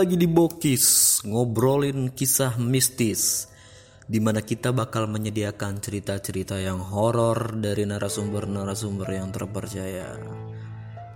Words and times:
Lagi 0.00 0.16
di 0.16 0.24
Bokis, 0.24 1.20
ngobrolin 1.28 2.08
kisah 2.16 2.56
mistis 2.56 3.52
di 4.08 4.16
mana 4.16 4.40
kita 4.40 4.72
bakal 4.72 5.04
menyediakan 5.04 5.76
cerita-cerita 5.76 6.56
yang 6.56 6.80
horor 6.80 7.60
dari 7.60 7.84
narasumber-narasumber 7.84 9.04
yang 9.12 9.28
terpercaya. 9.28 10.16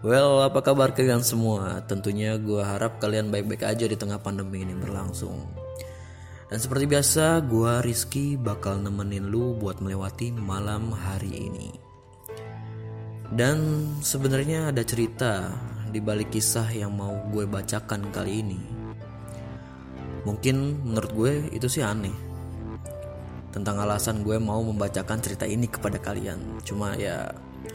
Well, 0.04 0.44
apa 0.44 0.60
kabar 0.60 0.92
kalian 0.92 1.24
semua? 1.24 1.80
Tentunya 1.88 2.36
gue 2.36 2.60
harap 2.60 3.00
kalian 3.00 3.32
baik-baik 3.32 3.64
aja 3.64 3.88
di 3.88 3.96
tengah 3.96 4.20
pandemi 4.20 4.68
ini 4.68 4.76
berlangsung. 4.76 5.48
Dan 6.52 6.60
seperti 6.60 6.84
biasa, 6.84 7.40
gue 7.40 7.80
Rizky 7.80 8.36
bakal 8.36 8.84
nemenin 8.84 9.32
lu 9.32 9.56
buat 9.56 9.80
melewati 9.80 10.28
malam 10.36 10.92
hari 10.92 11.32
ini. 11.48 11.72
Dan 13.32 13.88
sebenarnya 14.04 14.76
ada 14.76 14.84
cerita 14.84 15.56
di 15.88 16.04
balik 16.04 16.36
kisah 16.36 16.68
yang 16.68 16.92
mau 16.92 17.16
gue 17.32 17.48
bacakan 17.48 18.12
kali 18.12 18.44
ini. 18.44 18.73
Mungkin 20.24 20.84
menurut 20.84 21.10
gue 21.12 21.32
itu 21.52 21.68
sih 21.68 21.84
aneh. 21.84 22.12
Tentang 23.52 23.78
alasan 23.78 24.26
gue 24.26 24.40
mau 24.40 24.58
membacakan 24.64 25.20
cerita 25.20 25.44
ini 25.44 25.68
kepada 25.68 26.00
kalian. 26.00 26.60
Cuma 26.64 26.96
ya 26.96 27.28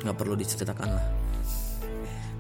nggak 0.03 0.17
perlu 0.17 0.33
diceritakan 0.35 0.89
lah. 0.89 1.07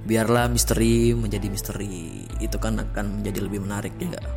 Biarlah 0.03 0.49
misteri 0.49 1.13
menjadi 1.13 1.47
misteri. 1.47 2.25
Itu 2.41 2.57
kan 2.57 2.81
akan 2.81 3.21
menjadi 3.21 3.39
lebih 3.45 3.63
menarik 3.63 3.93
ya 4.01 4.17
gak? 4.17 4.27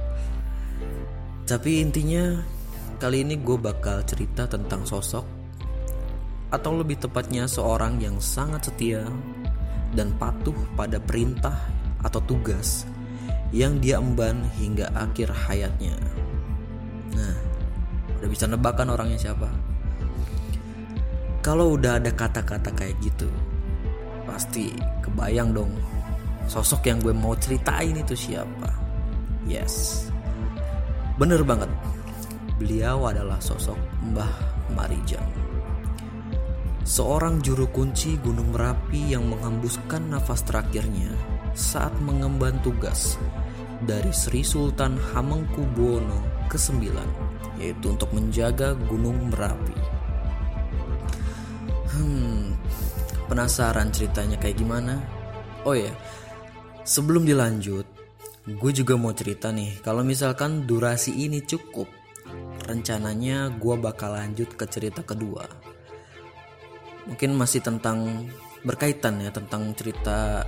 Tapi 1.48 1.83
intinya 1.83 2.39
kali 3.03 3.27
ini 3.27 3.34
gue 3.41 3.59
bakal 3.59 4.07
cerita 4.07 4.47
tentang 4.47 4.86
sosok 4.86 5.27
atau 6.53 6.70
lebih 6.77 7.01
tepatnya 7.01 7.48
seorang 7.48 7.98
yang 7.98 8.20
sangat 8.20 8.69
setia 8.69 9.09
dan 9.97 10.12
patuh 10.20 10.55
pada 10.77 11.01
perintah 11.01 11.57
atau 12.05 12.20
tugas 12.23 12.84
yang 13.53 13.78
dia 13.78 14.00
emban 14.00 14.48
hingga 14.56 14.89
akhir 14.97 15.28
hayatnya. 15.28 15.92
Nah, 17.12 17.36
udah 18.19 18.28
bisa 18.33 18.48
nebakan 18.48 18.97
orangnya 18.97 19.31
siapa? 19.31 19.48
Kalau 21.45 21.77
udah 21.77 22.00
ada 22.00 22.08
kata-kata 22.08 22.73
kayak 22.73 22.97
gitu, 23.05 23.28
pasti 24.25 24.73
kebayang 25.05 25.53
dong 25.53 25.73
sosok 26.48 26.89
yang 26.89 26.98
gue 26.98 27.14
mau 27.14 27.36
ceritain 27.36 27.95
itu 27.95 28.17
siapa. 28.17 28.73
Yes, 29.45 30.08
bener 31.20 31.45
banget. 31.45 31.68
Beliau 32.57 33.11
adalah 33.11 33.42
sosok 33.42 33.77
Mbah 34.11 34.33
Marijan 34.73 35.42
seorang 36.83 37.39
juru 37.39 37.70
kunci 37.70 38.18
Gunung 38.18 38.51
Merapi 38.51 39.14
yang 39.14 39.30
menghembuskan 39.30 40.11
nafas 40.11 40.42
terakhirnya 40.42 41.14
saat 41.55 41.95
mengemban 42.02 42.58
tugas 42.67 43.14
dari 43.83 44.11
Sri 44.15 44.47
Sultan 44.47 44.98
Hamengkubuwono 44.98 46.48
ke-9 46.48 46.83
yaitu 47.61 47.93
untuk 47.93 48.11
menjaga 48.17 48.75
Gunung 48.89 49.31
Merapi. 49.31 49.77
Hmm, 51.92 52.57
penasaran 53.29 53.92
ceritanya 53.92 54.41
kayak 54.41 54.59
gimana? 54.59 54.98
Oh 55.63 55.77
ya, 55.77 55.92
sebelum 56.83 57.23
dilanjut, 57.23 57.87
gue 58.48 58.73
juga 58.75 58.98
mau 58.98 59.15
cerita 59.15 59.55
nih. 59.55 59.79
Kalau 59.85 60.03
misalkan 60.03 60.67
durasi 60.67 61.15
ini 61.29 61.45
cukup, 61.45 61.87
rencananya 62.67 63.53
gue 63.53 63.75
bakal 63.79 64.17
lanjut 64.17 64.57
ke 64.57 64.65
cerita 64.67 65.05
kedua 65.07 65.73
mungkin 67.07 67.35
masih 67.35 67.63
tentang 67.63 68.31
berkaitan 68.63 69.19
ya 69.19 69.35
tentang 69.35 69.75
cerita 69.75 70.47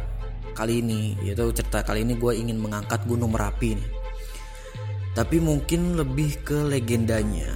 kali 0.54 0.80
ini 0.80 1.18
yaitu 1.26 1.50
cerita 1.50 1.82
kali 1.82 2.06
ini 2.06 2.14
gue 2.14 2.32
ingin 2.32 2.62
mengangkat 2.62 3.02
Gunung 3.04 3.34
Merapi 3.34 3.74
nih 3.76 3.90
tapi 5.14 5.38
mungkin 5.38 5.94
lebih 5.94 6.42
ke 6.42 6.58
legendanya 6.66 7.54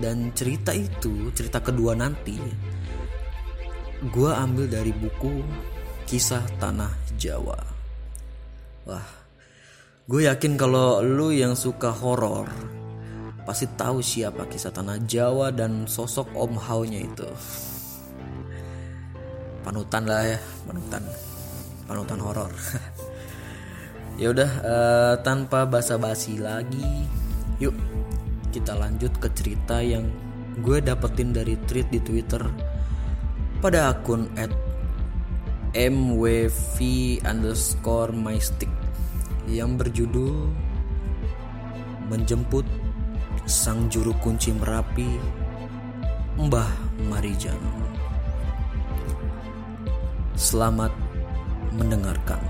dan 0.00 0.30
cerita 0.36 0.70
itu 0.70 1.32
cerita 1.32 1.58
kedua 1.64 1.96
nanti 1.96 2.36
gue 4.00 4.30
ambil 4.32 4.64
dari 4.64 4.96
buku 4.96 5.44
kisah 6.08 6.40
tanah 6.56 6.88
Jawa. 7.20 7.58
Wah 8.88 9.08
gue 10.10 10.26
yakin 10.26 10.58
kalau 10.58 11.04
lu 11.04 11.30
yang 11.30 11.54
suka 11.54 11.92
horor 11.92 12.48
pasti 13.44 13.68
tahu 13.76 14.02
siapa 14.02 14.48
kisah 14.48 14.72
tanah 14.72 14.98
Jawa 15.04 15.52
dan 15.52 15.84
sosok 15.84 16.32
Om 16.32 16.56
Haunya 16.56 17.04
itu. 17.04 17.28
Panutan 19.60 20.08
lah 20.08 20.24
ya 20.24 20.38
panutan 20.64 21.04
panutan 21.90 22.22
horor 22.22 22.54
ya 24.22 24.30
udah 24.30 24.50
uh, 24.62 25.14
tanpa 25.26 25.66
basa-basi 25.66 26.38
lagi 26.38 27.10
yuk 27.58 27.74
kita 28.54 28.78
lanjut 28.78 29.10
ke 29.18 29.26
cerita 29.34 29.82
yang 29.82 30.06
gue 30.62 30.78
dapetin 30.78 31.34
dari 31.34 31.58
tweet 31.66 31.90
di 31.90 31.98
twitter 31.98 32.46
pada 33.58 33.90
akun 33.90 34.30
at 34.38 34.54
mwv 35.74 36.78
mystick 38.14 38.70
yang 39.50 39.74
berjudul 39.74 40.46
menjemput 42.06 42.62
sang 43.50 43.90
juru 43.90 44.14
kunci 44.22 44.54
merapi 44.54 45.18
Mbah 46.40 46.72
Marijan. 47.10 47.58
Selamat 50.38 50.88
mendengarkan. 51.74 52.40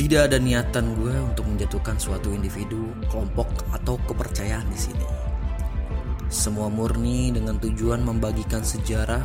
Tidak 0.00 0.26
ada 0.26 0.40
niatan 0.40 0.96
gue 0.96 1.12
untuk 1.12 1.44
menjatuhkan 1.44 2.00
suatu 2.00 2.32
individu, 2.32 2.88
kelompok, 3.12 3.46
atau 3.70 4.00
kepercayaan 4.08 4.64
di 4.72 4.78
sini. 4.80 5.06
Semua 6.32 6.72
murni 6.72 7.28
dengan 7.28 7.60
tujuan 7.60 8.00
membagikan 8.00 8.64
sejarah 8.64 9.20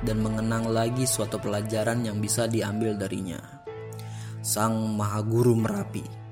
dan 0.00 0.22
mengenang 0.24 0.70
lagi 0.70 1.04
suatu 1.04 1.36
pelajaran 1.36 2.08
yang 2.08 2.24
bisa 2.24 2.48
diambil 2.48 2.96
darinya. 2.96 3.42
Sang 4.40 4.96
Maha 4.96 5.20
Guru 5.20 5.52
Merapi 5.58 6.27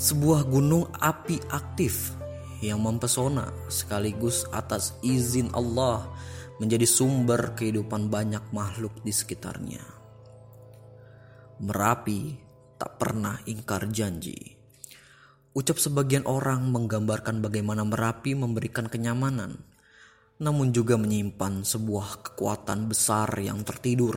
sebuah 0.00 0.48
gunung 0.48 0.88
api 0.96 1.52
aktif 1.52 2.16
yang 2.64 2.80
mempesona 2.80 3.52
sekaligus 3.68 4.48
atas 4.48 4.96
izin 5.04 5.52
Allah 5.52 6.08
menjadi 6.56 6.88
sumber 6.88 7.52
kehidupan 7.52 8.08
banyak 8.08 8.40
makhluk 8.48 8.96
di 9.04 9.12
sekitarnya. 9.12 9.84
Merapi 11.60 12.32
tak 12.80 12.96
pernah 12.96 13.36
ingkar 13.44 13.92
janji. 13.92 14.56
Ucap 15.52 15.76
sebagian 15.76 16.24
orang 16.24 16.72
menggambarkan 16.72 17.44
bagaimana 17.44 17.84
Merapi 17.84 18.32
memberikan 18.32 18.88
kenyamanan, 18.88 19.60
namun 20.40 20.72
juga 20.72 20.96
menyimpan 20.96 21.60
sebuah 21.60 22.24
kekuatan 22.24 22.88
besar 22.88 23.28
yang 23.36 23.60
tertidur. 23.68 24.16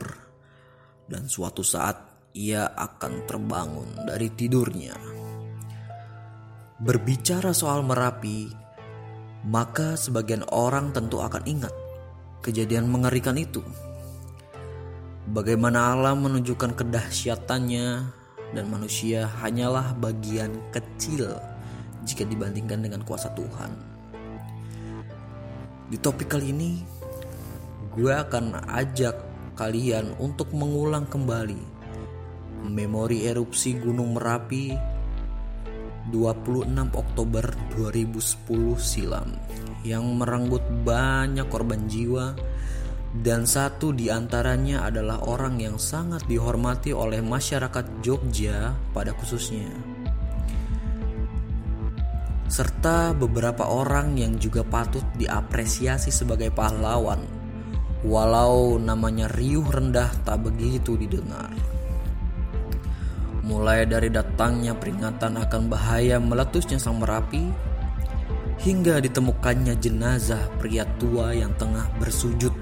Dan 1.04 1.28
suatu 1.28 1.60
saat 1.60 2.32
ia 2.32 2.72
akan 2.72 3.28
terbangun 3.28 4.08
dari 4.08 4.32
tidurnya. 4.32 5.14
Berbicara 6.74 7.54
soal 7.54 7.86
Merapi, 7.86 8.50
maka 9.46 9.94
sebagian 9.94 10.42
orang 10.50 10.90
tentu 10.90 11.22
akan 11.22 11.46
ingat 11.46 11.70
kejadian 12.42 12.90
mengerikan 12.90 13.38
itu. 13.38 13.62
Bagaimana 15.30 15.94
alam 15.94 16.26
menunjukkan 16.26 16.74
kedahsyatannya 16.74 17.86
dan 18.58 18.64
manusia 18.66 19.30
hanyalah 19.38 19.94
bagian 20.02 20.50
kecil 20.74 21.38
jika 22.02 22.26
dibandingkan 22.26 22.82
dengan 22.82 23.06
kuasa 23.06 23.30
Tuhan. 23.38 23.70
Di 25.94 25.96
topik 26.02 26.26
kali 26.26 26.50
ini, 26.50 26.82
gue 27.94 28.10
akan 28.10 28.66
ajak 28.74 29.14
kalian 29.54 30.10
untuk 30.18 30.50
mengulang 30.50 31.06
kembali 31.06 31.70
memori 32.66 33.30
erupsi 33.30 33.78
Gunung 33.78 34.18
Merapi 34.18 34.93
26 36.12 36.68
Oktober 36.92 37.44
2010 37.76 38.76
silam 38.80 39.32
yang 39.84 40.04
merenggut 40.16 40.64
banyak 40.84 41.48
korban 41.48 41.84
jiwa 41.88 42.36
dan 43.14 43.46
satu 43.46 43.94
di 43.94 44.10
antaranya 44.10 44.90
adalah 44.90 45.22
orang 45.22 45.62
yang 45.62 45.78
sangat 45.78 46.26
dihormati 46.26 46.90
oleh 46.90 47.22
masyarakat 47.22 48.02
Jogja 48.02 48.74
pada 48.90 49.14
khususnya. 49.14 49.70
Serta 52.50 53.14
beberapa 53.14 53.70
orang 53.70 54.18
yang 54.18 54.36
juga 54.36 54.66
patut 54.66 55.02
diapresiasi 55.16 56.10
sebagai 56.10 56.50
pahlawan 56.50 57.44
walau 58.04 58.76
namanya 58.76 59.32
riuh 59.32 59.64
rendah 59.64 60.12
tak 60.28 60.44
begitu 60.44 60.92
didengar 61.00 61.48
mulai 63.44 63.84
dari 63.84 64.08
datangnya 64.08 64.72
peringatan 64.72 65.36
akan 65.36 65.68
bahaya 65.68 66.16
meletusnya 66.16 66.80
sang 66.80 66.96
Merapi 66.96 67.52
hingga 68.64 69.04
ditemukannya 69.04 69.76
jenazah 69.76 70.40
pria 70.56 70.88
tua 70.96 71.36
yang 71.36 71.52
tengah 71.60 71.84
bersujud 72.00 72.56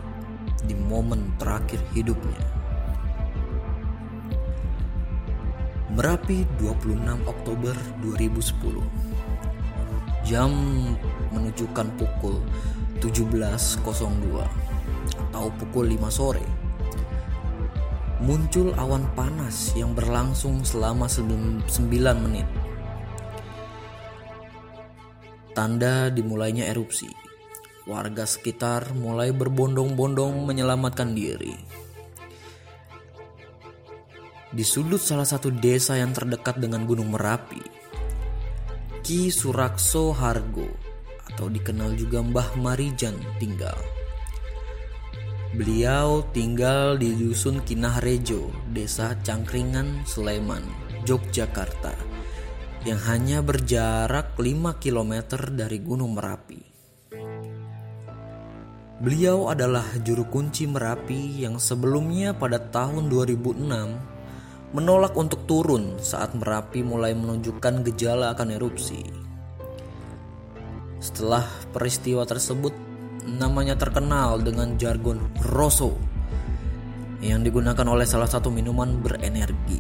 di 0.67 0.75
momen 0.75 1.39
terakhir 1.39 1.79
hidupnya. 1.95 2.43
Merapi 5.93 6.49
26 6.59 7.05
Oktober 7.29 7.77
2010 8.01 8.81
Jam 10.25 10.49
menunjukkan 11.31 11.87
pukul 12.01 12.41
17.02 12.99 13.85
atau 15.29 15.53
pukul 15.61 15.93
5 15.93 16.09
sore 16.09 16.62
Muncul 18.23 18.71
awan 18.79 19.03
panas 19.19 19.75
yang 19.75 19.99
berlangsung 19.99 20.63
selama 20.63 21.11
9 21.11 21.67
menit 22.23 22.47
Tanda 25.53 26.07
dimulainya 26.07 26.71
erupsi. 26.71 27.11
Warga 27.83 28.23
sekitar 28.23 28.95
mulai 28.95 29.35
berbondong-bondong 29.35 30.47
menyelamatkan 30.47 31.13
diri. 31.19 31.53
Di 34.55 34.63
sudut 34.63 35.03
salah 35.03 35.27
satu 35.27 35.51
desa 35.51 35.99
yang 35.99 36.15
terdekat 36.15 36.63
dengan 36.63 36.87
Gunung 36.87 37.11
Merapi, 37.11 37.61
Ki 39.03 39.35
Surakso 39.35 40.15
Hargo 40.15 40.71
atau 41.27 41.51
dikenal 41.51 41.99
juga 41.99 42.23
Mbah 42.23 42.55
Marijan 42.55 43.19
tinggal. 43.43 43.77
Beliau 45.53 46.25
tinggal 46.33 46.97
di 46.97 47.13
dusun 47.13 47.61
Kinah 47.61 48.01
Rejo, 48.01 48.49
desa 48.73 49.13
Cangkringan, 49.21 50.01
Sleman, 50.09 50.65
Yogyakarta 51.05 51.93
yang 52.89 52.97
hanya 53.05 53.45
berjarak 53.45 54.33
5 54.41 54.81
km 54.81 55.13
dari 55.53 55.77
Gunung 55.85 56.17
Merapi. 56.17 56.57
Beliau 59.05 59.53
adalah 59.53 59.85
juru 60.01 60.25
kunci 60.25 60.65
Merapi 60.65 61.45
yang 61.45 61.61
sebelumnya 61.61 62.33
pada 62.33 62.57
tahun 62.57 63.13
2006 63.13 64.73
menolak 64.73 65.13
untuk 65.21 65.45
turun 65.45 66.01
saat 66.01 66.33
Merapi 66.33 66.81
mulai 66.81 67.13
menunjukkan 67.13 67.85
gejala 67.93 68.33
akan 68.33 68.57
erupsi. 68.57 69.05
Setelah 70.97 71.45
peristiwa 71.77 72.25
tersebut, 72.25 72.92
namanya 73.27 73.79
terkenal 73.79 74.43
dengan 74.43 74.75
jargon 74.75 75.23
Rosso 75.55 75.95
yang 77.23 77.47
digunakan 77.47 77.87
oleh 77.87 78.03
salah 78.03 78.27
satu 78.27 78.51
minuman 78.51 78.99
berenergi. 78.99 79.79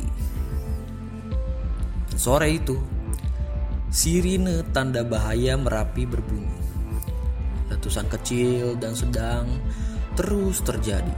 Sore 2.14 2.54
itu, 2.54 2.78
sirine 3.90 4.62
tanda 4.70 5.02
bahaya 5.02 5.58
Merapi 5.58 6.06
berbunyi. 6.06 6.60
Letusan 7.66 8.06
kecil 8.06 8.78
dan 8.78 8.94
sedang 8.94 9.48
terus 10.14 10.62
terjadi 10.62 11.16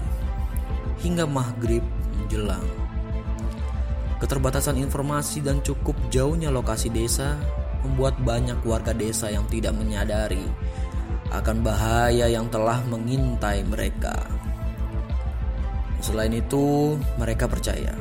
hingga 1.05 1.29
maghrib 1.29 1.85
menjelang. 2.17 2.65
Keterbatasan 4.23 4.81
informasi 4.81 5.45
dan 5.45 5.61
cukup 5.61 5.99
jauhnya 6.09 6.49
lokasi 6.49 6.89
desa 6.89 7.37
membuat 7.85 8.17
banyak 8.25 8.57
warga 8.65 8.97
desa 8.97 9.29
yang 9.29 9.45
tidak 9.53 9.77
menyadari 9.77 10.41
akan 11.33 11.65
bahaya 11.65 12.29
yang 12.29 12.51
telah 12.53 12.83
mengintai 12.89 13.65
mereka. 13.65 14.17
Selain 16.05 16.33
itu, 16.37 16.97
mereka 17.17 17.49
percaya 17.49 17.97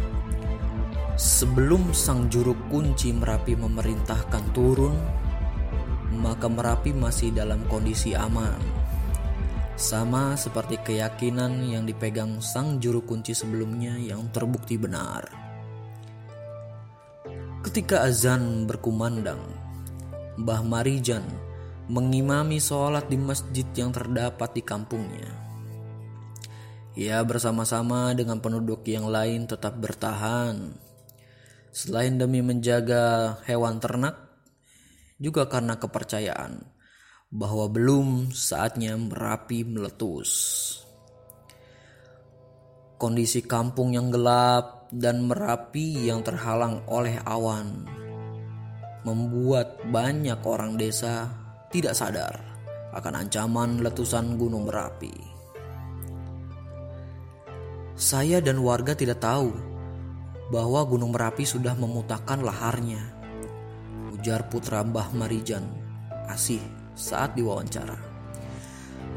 Sebelum 1.13 1.93
sang 1.93 2.25
juru 2.25 2.57
kunci 2.73 3.13
Merapi 3.13 3.53
memerintahkan 3.53 4.49
turun, 4.49 4.97
maka 6.17 6.49
Merapi 6.49 6.89
masih 6.89 7.29
dalam 7.29 7.61
kondisi 7.69 8.17
aman. 8.17 8.57
Sama 9.77 10.33
seperti 10.33 10.81
keyakinan 10.81 11.69
yang 11.69 11.85
dipegang 11.85 12.41
sang 12.41 12.81
juru 12.81 13.05
kunci 13.05 13.37
sebelumnya 13.37 13.93
yang 13.93 14.25
terbukti 14.33 14.73
benar. 14.73 15.29
Ketika 17.61 18.09
azan 18.09 18.65
berkumandang, 18.65 19.41
Mbah 20.41 20.65
Marijan 20.65 21.25
mengimami 21.89 22.61
sholat 22.61 23.09
di 23.11 23.17
masjid 23.19 23.67
yang 23.75 23.91
terdapat 23.91 24.55
di 24.55 24.61
kampungnya. 24.63 25.31
Ia 26.93 27.25
bersama-sama 27.25 28.13
dengan 28.13 28.37
penduduk 28.37 28.85
yang 28.85 29.09
lain 29.09 29.49
tetap 29.49 29.75
bertahan 29.81 30.83
Selain 31.73 32.21
demi 32.21 32.45
menjaga 32.45 33.33
hewan 33.49 33.81
ternak, 33.81 34.13
juga 35.17 35.49
karena 35.49 35.73
kepercayaan 35.81 36.61
bahwa 37.33 37.65
belum 37.65 38.29
saatnya 38.29 38.93
Merapi 38.93 39.65
meletus. 39.65 40.29
Kondisi 43.01 43.41
kampung 43.41 43.97
yang 43.97 44.13
gelap 44.13 44.85
dan 44.93 45.25
Merapi 45.25 46.05
yang 46.05 46.21
terhalang 46.21 46.85
oleh 46.85 47.17
awan 47.25 47.89
membuat 49.01 49.81
banyak 49.89 50.45
orang 50.45 50.77
desa 50.77 51.25
tidak 51.73 51.97
sadar 51.97 52.37
akan 52.93 53.25
ancaman 53.25 53.81
letusan 53.81 54.37
Gunung 54.37 54.69
Merapi. 54.69 55.09
Saya 57.97 58.37
dan 58.45 58.61
warga 58.61 58.93
tidak 58.93 59.25
tahu 59.25 59.49
bahwa 60.53 60.85
Gunung 60.85 61.17
Merapi 61.17 61.41
sudah 61.49 61.73
memutakan 61.73 62.45
laharnya. 62.45 63.01
Ujar 64.13 64.45
putra 64.53 64.85
Mbah 64.85 65.17
Marijan, 65.17 65.65
Asih 66.29 66.61
saat 66.93 67.33
diwawancara. 67.33 67.97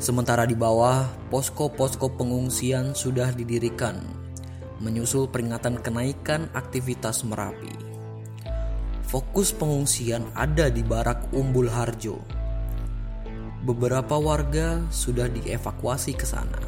Sementara 0.01 0.49
di 0.49 0.57
bawah, 0.57 1.05
posko-posko 1.29 2.17
pengungsian 2.17 2.97
sudah 2.97 3.37
didirikan, 3.37 4.01
menyusul 4.81 5.29
peringatan 5.29 5.77
kenaikan 5.85 6.49
aktivitas 6.57 7.21
Merapi. 7.29 7.73
Fokus 9.07 9.53
pengungsian 9.53 10.25
ada 10.33 10.73
di 10.73 10.81
Barak 10.81 11.31
Umbul 11.37 11.69
Harjo. 11.71 12.46
Beberapa 13.67 14.15
warga 14.15 14.79
sudah 14.95 15.27
dievakuasi 15.27 16.15
ke 16.15 16.23
sana. 16.23 16.63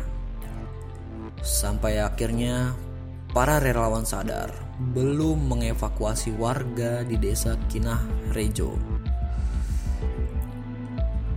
Sampai 1.47 2.02
akhirnya 2.02 2.75
para 3.31 3.62
relawan 3.62 4.02
sadar 4.02 4.50
belum 4.90 5.47
mengevakuasi 5.47 6.35
warga 6.35 7.07
di 7.07 7.14
desa 7.14 7.55
Kinah 7.71 8.02
Rejo. 8.35 8.75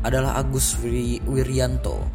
Adalah 0.01 0.41
Agus 0.41 0.82
Wiryanto, 1.30 2.10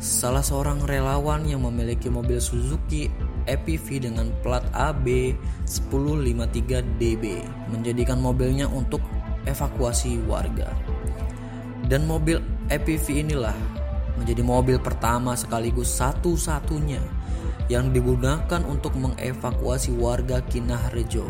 salah 0.00 0.40
seorang 0.40 0.88
relawan 0.88 1.44
yang 1.44 1.68
memiliki 1.68 2.08
mobil 2.08 2.40
Suzuki 2.40 3.12
EPV 3.44 4.08
dengan 4.08 4.32
plat 4.40 4.64
AB 4.72 5.36
1053DB 5.68 7.44
menjadikan 7.68 8.16
mobilnya 8.16 8.64
untuk 8.72 9.04
evakuasi 9.44 10.24
warga. 10.24 10.72
Dan 11.88 12.04
mobil 12.04 12.36
EPV 12.68 13.24
inilah 13.24 13.56
menjadi 14.20 14.44
mobil 14.44 14.76
pertama 14.76 15.32
sekaligus 15.32 15.88
satu-satunya 15.96 17.00
yang 17.72 17.92
digunakan 17.96 18.60
untuk 18.68 18.92
mengevakuasi 19.00 19.96
warga 19.96 20.44
Kinah 20.44 20.92
Rejo. 20.92 21.24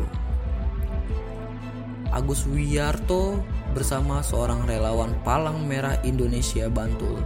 Agus 2.10 2.42
Wiyarto 2.48 3.38
bersama 3.76 4.24
seorang 4.24 4.66
relawan 4.66 5.14
Palang 5.22 5.62
Merah 5.68 6.00
Indonesia 6.02 6.66
Bantul, 6.66 7.20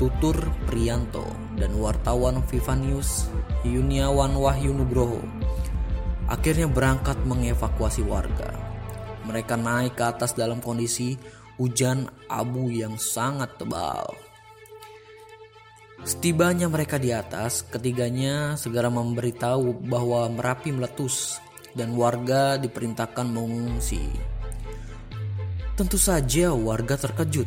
Tutur 0.00 0.34
Prianto, 0.66 1.28
dan 1.54 1.76
wartawan 1.78 2.40
Viva 2.48 2.74
News 2.74 3.30
Yuniawan 3.62 4.34
Wahyu 4.34 4.74
Nugroho 4.74 5.20
akhirnya 6.32 6.64
berangkat 6.64 7.20
mengevakuasi 7.28 8.00
warga. 8.08 8.56
Mereka 9.28 9.54
naik 9.60 10.00
ke 10.00 10.04
atas 10.08 10.32
dalam 10.32 10.64
kondisi 10.64 11.20
hujan 11.56 12.08
abu 12.28 12.72
yang 12.72 12.96
sangat 12.96 13.52
tebal. 13.60 14.06
Setibanya 16.02 16.66
mereka 16.66 16.98
di 16.98 17.14
atas, 17.14 17.62
ketiganya 17.62 18.58
segera 18.58 18.90
memberitahu 18.90 19.86
bahwa 19.86 20.26
Merapi 20.34 20.74
meletus 20.74 21.38
dan 21.78 21.94
warga 21.94 22.58
diperintahkan 22.58 23.26
mengungsi. 23.30 24.02
Tentu 25.78 25.96
saja 25.96 26.50
warga 26.52 26.98
terkejut 26.98 27.46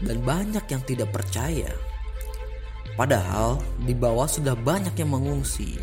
dan 0.00 0.16
banyak 0.24 0.64
yang 0.64 0.82
tidak 0.88 1.12
percaya. 1.12 1.70
Padahal 2.96 3.60
di 3.84 3.92
bawah 3.92 4.26
sudah 4.26 4.56
banyak 4.56 4.96
yang 4.96 5.12
mengungsi. 5.12 5.76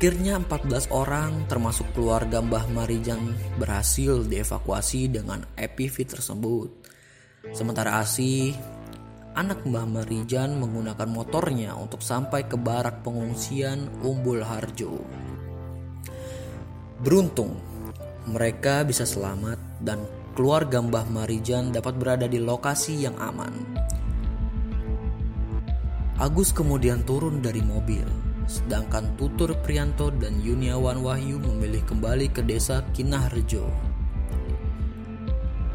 Akhirnya 0.00 0.40
14 0.40 0.96
orang 0.96 1.44
termasuk 1.44 1.92
keluarga 1.92 2.40
Mbah 2.40 2.72
Marijan 2.72 3.36
berhasil 3.60 4.24
dievakuasi 4.24 5.12
dengan 5.12 5.44
EPV 5.60 6.08
tersebut. 6.08 6.72
Sementara 7.52 8.00
Asi 8.00 8.56
anak 9.36 9.60
Mbah 9.68 9.84
Marijan 9.84 10.56
menggunakan 10.56 11.04
motornya 11.04 11.76
untuk 11.76 12.00
sampai 12.00 12.48
ke 12.48 12.56
barak 12.56 13.04
pengungsian 13.04 13.92
Umbul 14.00 14.40
Harjo. 14.40 15.04
Beruntung, 17.04 17.60
mereka 18.24 18.88
bisa 18.88 19.04
selamat 19.04 19.84
dan 19.84 20.00
keluarga 20.32 20.80
Mbah 20.80 21.12
Marijan 21.12 21.76
dapat 21.76 22.00
berada 22.00 22.24
di 22.24 22.40
lokasi 22.40 23.04
yang 23.04 23.20
aman. 23.20 23.52
Agus 26.16 26.56
kemudian 26.56 27.04
turun 27.04 27.44
dari 27.44 27.60
mobil, 27.60 28.29
sedangkan 28.50 29.14
Tutur 29.14 29.54
Prianto 29.62 30.10
dan 30.10 30.42
Yuniawan 30.42 31.06
Wahyu 31.06 31.38
memilih 31.38 31.86
kembali 31.86 32.34
ke 32.34 32.42
desa 32.42 32.82
Kinahrejo. 32.90 33.70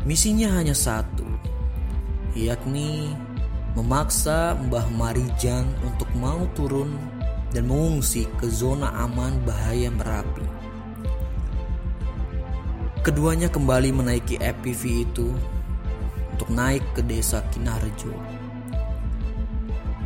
Misinya 0.04 0.60
hanya 0.60 0.76
satu, 0.76 1.24
yakni 2.36 3.16
memaksa 3.80 4.60
Mbah 4.68 4.92
Marijan 4.92 5.72
untuk 5.88 6.12
mau 6.20 6.44
turun 6.52 7.00
dan 7.56 7.72
mengungsi 7.72 8.28
ke 8.36 8.52
zona 8.52 8.92
aman 9.08 9.40
bahaya 9.48 9.88
Merapi. 9.88 10.44
Keduanya 13.08 13.48
kembali 13.48 13.96
menaiki 13.96 14.36
EPV 14.36 14.82
itu 15.08 15.32
untuk 16.36 16.52
naik 16.52 16.84
ke 16.92 17.00
desa 17.08 17.40
Kinarjo. 17.56 18.35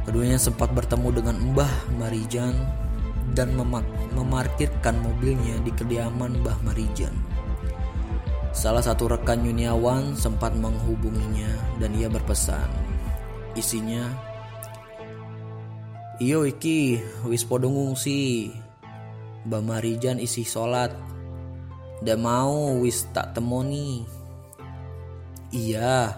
Keduanya 0.09 0.41
sempat 0.41 0.73
bertemu 0.73 1.21
dengan 1.21 1.37
Mbah 1.53 1.93
Marijan 2.01 2.57
dan 3.37 3.53
memarkirkan 4.17 4.97
mobilnya 5.05 5.61
di 5.61 5.69
kediaman 5.69 6.41
Mbah 6.41 6.65
Marijan. 6.65 7.13
Salah 8.49 8.81
satu 8.81 9.05
rekan 9.05 9.45
Yuniawan 9.45 10.17
sempat 10.17 10.57
menghubunginya 10.57 11.53
dan 11.77 11.93
ia 11.93 12.09
berpesan. 12.09 12.65
Isinya, 13.53 14.09
Iyo 16.17 16.41
iki 16.41 16.97
wis 17.29 17.45
podo 17.45 17.69
ngungsi. 17.69 18.49
Mbah 19.45 19.61
Marijan 19.61 20.17
isi 20.17 20.41
sholat. 20.41 20.89
Dan 22.01 22.25
mau 22.25 22.81
wis 22.81 23.05
tak 23.13 23.37
temoni. 23.37 24.09
Iya, 25.53 26.17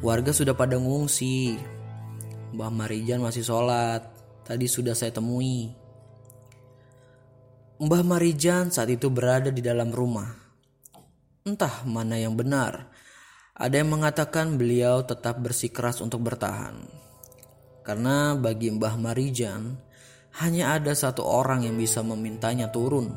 warga 0.00 0.32
sudah 0.32 0.56
pada 0.56 0.80
ngungsi. 0.80 1.71
Mbah 2.52 2.70
Marijan 2.72 3.24
masih 3.24 3.44
sholat. 3.44 4.04
Tadi 4.44 4.68
sudah 4.68 4.92
saya 4.92 5.10
temui. 5.10 5.72
Mbah 7.82 8.02
Marijan 8.06 8.70
saat 8.70 8.92
itu 8.92 9.10
berada 9.10 9.50
di 9.50 9.58
dalam 9.58 9.90
rumah 9.90 10.42
Entah 11.42 11.82
mana 11.82 12.14
yang 12.14 12.38
benar. 12.38 12.86
Ada 13.58 13.82
yang 13.82 13.98
mengatakan 13.98 14.54
beliau 14.54 15.02
tetap 15.02 15.42
bersikeras 15.42 15.98
untuk 15.98 16.22
bertahan. 16.22 16.78
Karena 17.82 18.38
bagi 18.38 18.70
Mbah 18.70 18.94
Marijan, 18.94 19.74
hanya 20.38 20.78
ada 20.78 20.94
satu 20.94 21.26
orang 21.26 21.66
yang 21.66 21.74
bisa 21.74 21.98
memintanya 22.06 22.70
turun. 22.70 23.10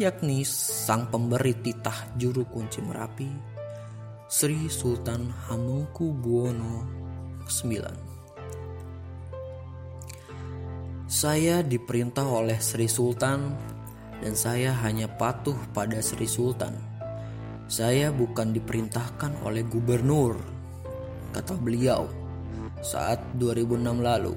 Yakni 0.00 0.40
sang 0.48 1.12
pemberi 1.12 1.52
titah 1.60 2.16
juru 2.16 2.48
kunci 2.48 2.80
Merapi, 2.80 3.28
Sri 4.32 4.64
Sultan 4.72 5.28
Hamengkubuwono 5.28 7.03
IX. 7.48 7.92
Saya 11.04 11.62
diperintah 11.62 12.26
oleh 12.26 12.58
Sri 12.58 12.90
Sultan 12.90 13.54
dan 14.18 14.34
saya 14.34 14.72
hanya 14.82 15.06
patuh 15.06 15.54
pada 15.76 16.00
Sri 16.00 16.26
Sultan. 16.26 16.74
Saya 17.68 18.12
bukan 18.12 18.52
diperintahkan 18.52 19.44
oleh 19.44 19.64
gubernur, 19.64 20.36
kata 21.32 21.56
beliau 21.56 22.08
saat 22.84 23.20
2006 23.40 24.04
lalu. 24.04 24.36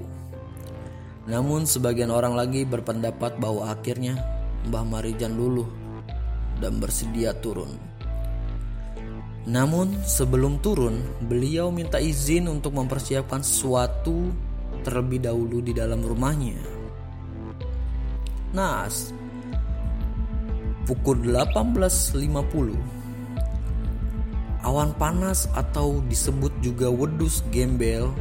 Namun 1.28 1.68
sebagian 1.68 2.08
orang 2.08 2.32
lagi 2.32 2.64
berpendapat 2.64 3.36
bahwa 3.36 3.68
akhirnya 3.68 4.16
Mbah 4.68 4.84
Marijan 4.88 5.36
luluh 5.36 5.68
dan 6.60 6.80
bersedia 6.80 7.36
turun. 7.36 7.97
Namun 9.48 10.04
sebelum 10.04 10.60
turun, 10.60 11.00
beliau 11.24 11.72
minta 11.72 11.96
izin 11.96 12.52
untuk 12.52 12.76
mempersiapkan 12.76 13.40
sesuatu 13.40 14.28
terlebih 14.84 15.24
dahulu 15.24 15.64
di 15.64 15.72
dalam 15.72 16.04
rumahnya. 16.04 16.60
Nas, 18.52 19.16
pukul 20.84 21.32
18.50 21.32 22.76
awan 24.68 24.92
panas 25.00 25.48
atau 25.56 26.04
disebut 26.04 26.52
juga 26.60 26.92
wedus 26.92 27.40
gembel 27.48 28.12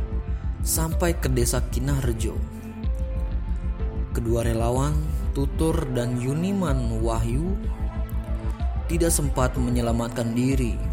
sampai 0.63 1.11
ke 1.11 1.27
desa 1.27 1.59
Kinarjo. 1.75 2.39
Kedua 4.15 4.47
relawan, 4.47 4.95
Tutur 5.35 5.75
dan 5.91 6.23
Yuniman 6.23 7.03
Wahyu 7.03 7.51
tidak 8.87 9.11
sempat 9.11 9.53
menyelamatkan 9.59 10.31
diri 10.31 10.86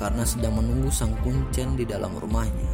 karena 0.00 0.24
sedang 0.24 0.60
menunggu 0.60 0.92
sang 0.92 1.12
kuncen 1.20 1.76
di 1.76 1.84
dalam 1.88 2.12
rumahnya. 2.16 2.72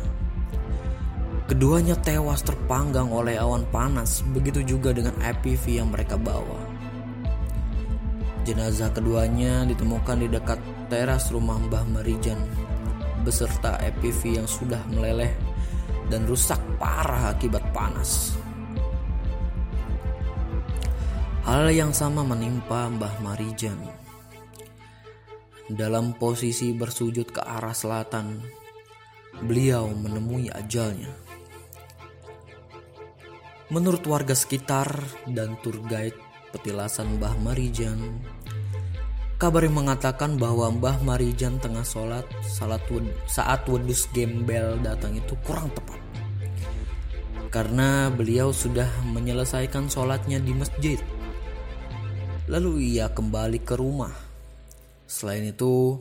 Keduanya 1.49 1.97
tewas 1.97 2.45
terpanggang 2.45 3.09
oleh 3.09 3.41
awan 3.41 3.65
panas, 3.73 4.21
begitu 4.37 4.61
juga 4.61 4.93
dengan 4.93 5.17
EPV 5.17 5.81
yang 5.81 5.89
mereka 5.89 6.21
bawa. 6.21 6.61
Jenazah 8.45 8.93
keduanya 8.93 9.65
ditemukan 9.65 10.25
di 10.25 10.29
dekat 10.29 10.61
teras 10.93 11.33
rumah 11.33 11.57
Mbah 11.57 11.85
Marijan 11.89 12.41
beserta 13.25 13.77
EPV 13.81 14.41
yang 14.41 14.49
sudah 14.49 14.81
meleleh 14.89 15.33
dan 16.09 16.25
rusak 16.25 16.57
parah 16.81 17.37
akibat 17.37 17.61
panas. 17.77 18.37
Hal 21.45 21.73
yang 21.73 21.93
sama 21.97 22.25
menimpa 22.25 22.93
Mbah 22.93 23.25
Marijan. 23.25 23.77
Dalam 25.69 26.17
posisi 26.17 26.73
bersujud 26.73 27.29
ke 27.29 27.45
arah 27.45 27.77
selatan, 27.77 28.41
beliau 29.45 29.93
menemui 29.93 30.49
ajalnya. 30.49 31.13
Menurut 33.69 34.01
warga 34.09 34.33
sekitar 34.33 34.89
dan 35.29 35.61
tour 35.61 35.77
guide 35.85 36.17
petilasan 36.57 37.21
Mbah 37.21 37.37
Marijan, 37.45 38.01
Kabar 39.39 39.63
yang 39.63 39.87
mengatakan 39.87 40.35
bahwa 40.35 40.67
Mbah 40.67 40.99
Marijan 41.07 41.63
tengah 41.63 41.87
sholat 41.87 42.27
salat 42.43 42.83
saat 43.31 43.63
wedus 43.71 44.11
gembel 44.11 44.83
datang 44.83 45.15
itu 45.15 45.39
kurang 45.47 45.71
tepat. 45.79 46.03
Karena 47.47 48.11
beliau 48.11 48.51
sudah 48.51 48.91
menyelesaikan 49.07 49.87
sholatnya 49.87 50.43
di 50.43 50.51
masjid. 50.59 50.99
Lalu 52.51 52.99
ia 52.99 53.15
kembali 53.15 53.63
ke 53.63 53.79
rumah. 53.79 54.28
Selain 55.09 55.41
itu, 55.41 55.97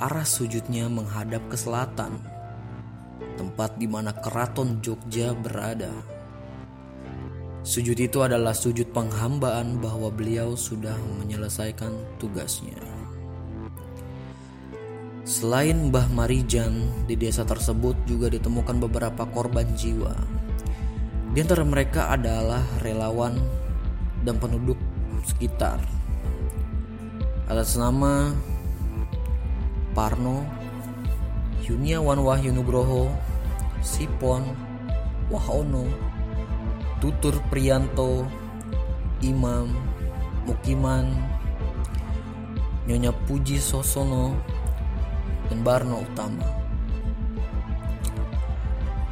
arah 0.00 0.24
sujudnya 0.24 0.88
menghadap 0.88 1.44
ke 1.52 1.60
selatan, 1.60 2.24
tempat 3.36 3.76
di 3.76 3.84
mana 3.84 4.16
keraton 4.16 4.80
Jogja 4.80 5.36
berada. 5.36 5.92
Sujud 7.60 8.00
itu 8.00 8.24
adalah 8.24 8.56
sujud 8.56 8.96
penghambaan 8.96 9.76
bahwa 9.76 10.08
beliau 10.08 10.56
sudah 10.56 10.96
menyelesaikan 11.20 11.92
tugasnya. 12.16 12.80
Selain 15.28 15.92
Mbah 15.92 16.08
Marijan, 16.08 17.04
di 17.04 17.20
desa 17.20 17.44
tersebut 17.44 18.08
juga 18.08 18.32
ditemukan 18.32 18.88
beberapa 18.88 19.28
korban 19.28 19.68
jiwa. 19.76 20.16
Di 21.36 21.44
antara 21.44 21.60
mereka 21.60 22.08
adalah 22.08 22.64
relawan 22.80 23.36
dan 24.24 24.40
penduduk 24.40 24.80
sekitar. 25.28 26.03
Atas 27.44 27.76
nama 27.76 28.32
Parno, 29.92 30.48
Yuniawan 31.60 32.24
Wahyu 32.24 32.56
Nugroho, 32.56 33.12
Sipon, 33.84 34.48
Wahono, 35.28 35.84
Tutur 37.04 37.36
Prianto, 37.52 38.24
Imam, 39.20 39.76
Mukiman, 40.48 41.12
Nyonya 42.88 43.12
Puji 43.28 43.60
Sosono, 43.60 44.32
dan 45.52 45.60
Barno 45.60 46.00
Utama. 46.00 46.48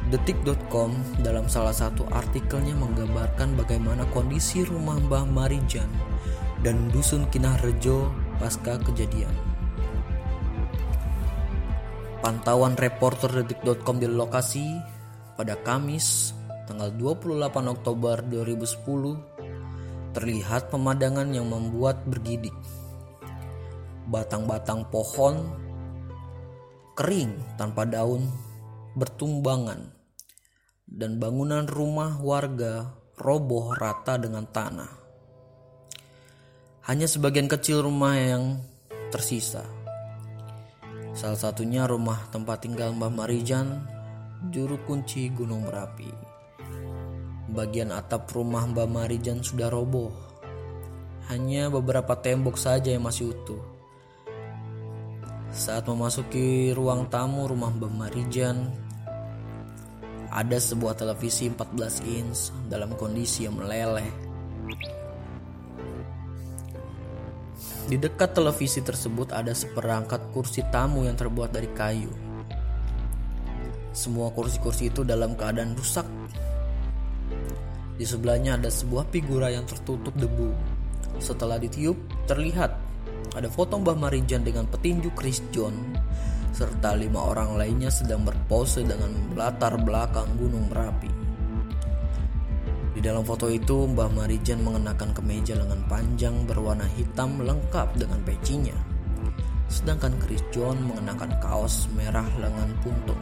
Detik.com 0.09 0.89
dalam 1.21 1.45
salah 1.45 1.73
satu 1.73 2.09
artikelnya 2.09 2.73
menggambarkan 2.81 3.53
bagaimana 3.53 4.09
kondisi 4.09 4.65
rumah 4.65 4.97
Mbah 4.97 5.29
Marijan 5.29 5.89
dan 6.65 6.89
Dusun 6.89 7.29
Kinarrejo 7.29 8.22
pasca 8.43 8.75
kejadian. 8.75 9.31
Pantauan 12.19 12.75
reporter 12.75 13.39
detik.com 13.39 14.03
di 14.03 14.07
lokasi 14.11 14.67
pada 15.39 15.55
Kamis 15.63 16.35
tanggal 16.67 16.91
28 16.91 17.39
Oktober 17.71 18.19
2010 18.19 20.11
terlihat 20.11 20.67
pemandangan 20.67 21.31
yang 21.31 21.47
membuat 21.47 22.03
bergidik. 22.03 22.51
Batang-batang 24.11 24.91
pohon 24.91 25.39
kering 26.99 27.39
tanpa 27.55 27.87
daun 27.87 28.27
bertumbangan 28.99 29.87
dan 30.83 31.15
bangunan 31.15 31.63
rumah 31.63 32.19
warga 32.19 32.91
roboh 33.15 33.71
rata 33.71 34.19
dengan 34.19 34.43
tanah. 34.51 35.02
Hanya 36.83 37.07
sebagian 37.07 37.47
kecil 37.47 37.79
rumah 37.79 38.19
yang 38.19 38.59
tersisa. 39.07 39.63
Salah 41.15 41.39
satunya 41.39 41.87
rumah 41.87 42.27
tempat 42.27 42.67
tinggal 42.67 42.91
Mbah 42.91 43.07
Marijan, 43.07 43.87
juru 44.51 44.75
kunci 44.83 45.31
Gunung 45.31 45.63
Merapi. 45.63 46.11
Bagian 47.55 47.87
atap 47.95 48.27
rumah 48.35 48.67
Mbah 48.67 48.83
Marijan 48.91 49.39
sudah 49.39 49.71
roboh. 49.71 50.11
Hanya 51.31 51.71
beberapa 51.71 52.19
tembok 52.19 52.59
saja 52.59 52.91
yang 52.91 53.07
masih 53.07 53.31
utuh. 53.31 53.63
Saat 55.55 55.87
memasuki 55.87 56.75
ruang 56.75 57.07
tamu 57.07 57.47
rumah 57.47 57.71
Mbah 57.71 57.95
Marijan, 57.95 58.67
ada 60.27 60.59
sebuah 60.59 60.99
televisi 60.99 61.47
14 61.47 62.03
inch 62.11 62.51
dalam 62.67 62.91
kondisi 62.99 63.47
yang 63.47 63.55
meleleh. 63.55 64.33
Di 67.83 67.99
dekat 67.99 68.31
televisi 68.31 68.79
tersebut 68.79 69.35
ada 69.35 69.51
seperangkat 69.51 70.31
kursi 70.31 70.63
tamu 70.71 71.03
yang 71.03 71.19
terbuat 71.19 71.51
dari 71.51 71.67
kayu. 71.75 72.11
Semua 73.91 74.31
kursi-kursi 74.31 74.89
itu 74.89 75.03
dalam 75.03 75.35
keadaan 75.35 75.75
rusak. 75.75 76.07
Di 77.93 78.05
sebelahnya 78.07 78.57
ada 78.57 78.73
sebuah 78.73 79.11
figura 79.13 79.53
yang 79.53 79.67
tertutup 79.69 80.15
debu. 80.17 80.49
Setelah 81.21 81.61
ditiup, 81.61 81.99
terlihat 82.25 82.71
ada 83.37 83.49
foto 83.51 83.77
Mbah 83.77 83.99
Marijan 83.99 84.41
dengan 84.41 84.65
petinju 84.65 85.13
Chris 85.13 85.43
John 85.53 85.73
serta 86.53 86.93
lima 86.93 87.17
orang 87.33 87.57
lainnya 87.57 87.89
sedang 87.89 88.21
berpose 88.21 88.85
dengan 88.85 89.33
latar 89.33 89.73
belakang 89.81 90.37
Gunung 90.37 90.69
Merapi. 90.69 91.22
Di 92.93 93.01
dalam 93.01 93.25
foto 93.25 93.49
itu, 93.49 93.89
Mbah 93.89 94.13
Marijan 94.13 94.61
mengenakan 94.61 95.17
kemeja 95.17 95.57
lengan 95.57 95.81
panjang 95.89 96.45
berwarna 96.45 96.85
hitam 96.93 97.41
lengkap 97.41 97.97
dengan 97.97 98.21
pecinya. 98.21 98.77
Sedangkan 99.65 100.13
Chris 100.21 100.45
John 100.53 100.77
mengenakan 100.85 101.33
kaos 101.41 101.89
merah 101.97 102.29
lengan 102.37 102.69
puntung. 102.85 103.17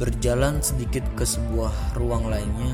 Berjalan 0.00 0.64
sedikit 0.64 1.04
ke 1.12 1.28
sebuah 1.28 2.00
ruang 2.00 2.32
lainnya, 2.32 2.72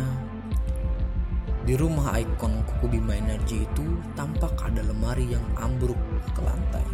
di 1.66 1.74
rumah 1.74 2.14
ikon 2.14 2.62
Kuku 2.62 2.86
Bima 2.94 3.18
Energy 3.18 3.66
itu 3.66 3.98
tampak 4.14 4.54
ada 4.62 4.86
lemari 4.86 5.34
yang 5.34 5.42
ambruk 5.58 5.98
ke 6.30 6.38
lantai. 6.38 6.86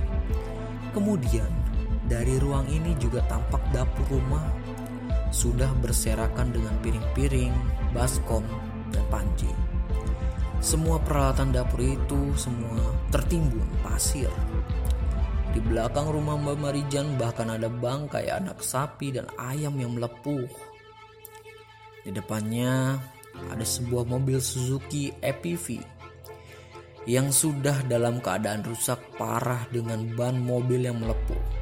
Kemudian, 0.97 1.53
dari 2.09 2.41
ruang 2.41 2.65
ini 2.73 2.97
juga 2.97 3.21
tampak 3.29 3.61
dapur 3.77 4.09
rumah 4.09 4.41
sudah 5.33 5.73
berserakan 5.81 6.53
dengan 6.53 6.77
piring-piring, 6.85 7.53
baskom, 7.97 8.45
dan 8.93 9.03
panci. 9.09 9.49
Semua 10.63 11.03
peralatan 11.03 11.51
dapur 11.51 11.83
itu 11.83 12.31
semua 12.39 12.95
tertimbun 13.11 13.67
pasir. 13.83 14.31
Di 15.53 15.59
belakang 15.59 16.09
rumah 16.09 16.39
Mbak 16.39 16.57
Marijan 16.63 17.19
bahkan 17.19 17.51
ada 17.51 17.67
bangkai 17.67 18.31
anak 18.31 18.63
sapi 18.63 19.13
dan 19.13 19.27
ayam 19.37 19.75
yang 19.77 19.99
melepuh. 19.99 20.47
Di 22.07 22.15
depannya 22.15 22.97
ada 23.51 23.67
sebuah 23.67 24.07
mobil 24.07 24.39
Suzuki 24.39 25.11
EPV 25.19 25.83
yang 27.11 27.35
sudah 27.35 27.83
dalam 27.91 28.23
keadaan 28.23 28.63
rusak 28.63 29.03
parah 29.19 29.67
dengan 29.75 30.07
ban 30.15 30.39
mobil 30.39 30.87
yang 30.87 31.03
melepuh. 31.03 31.62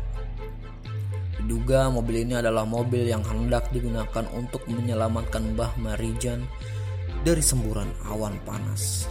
Diduga 1.50 1.90
mobil 1.90 2.22
ini 2.22 2.38
adalah 2.38 2.62
mobil 2.62 3.10
yang 3.10 3.26
hendak 3.26 3.74
digunakan 3.74 4.22
untuk 4.38 4.62
menyelamatkan 4.70 5.58
Mbah 5.58 5.82
Marijan 5.82 6.46
dari 7.26 7.42
semburan 7.42 7.90
awan 8.06 8.38
panas. 8.46 9.10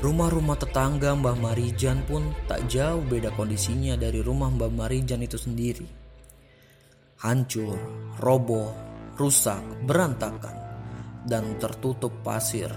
Rumah-rumah 0.00 0.56
tetangga 0.56 1.12
Mbah 1.20 1.36
Marijan 1.36 2.00
pun 2.08 2.32
tak 2.48 2.64
jauh 2.64 3.04
beda 3.04 3.28
kondisinya 3.36 4.00
dari 4.00 4.24
rumah 4.24 4.48
Mbah 4.48 4.72
Marijan 4.72 5.20
itu 5.20 5.36
sendiri. 5.36 5.84
Hancur, 7.20 7.76
roboh, 8.16 8.72
rusak, 9.20 9.60
berantakan, 9.84 10.56
dan 11.28 11.60
tertutup 11.60 12.24
pasir 12.24 12.72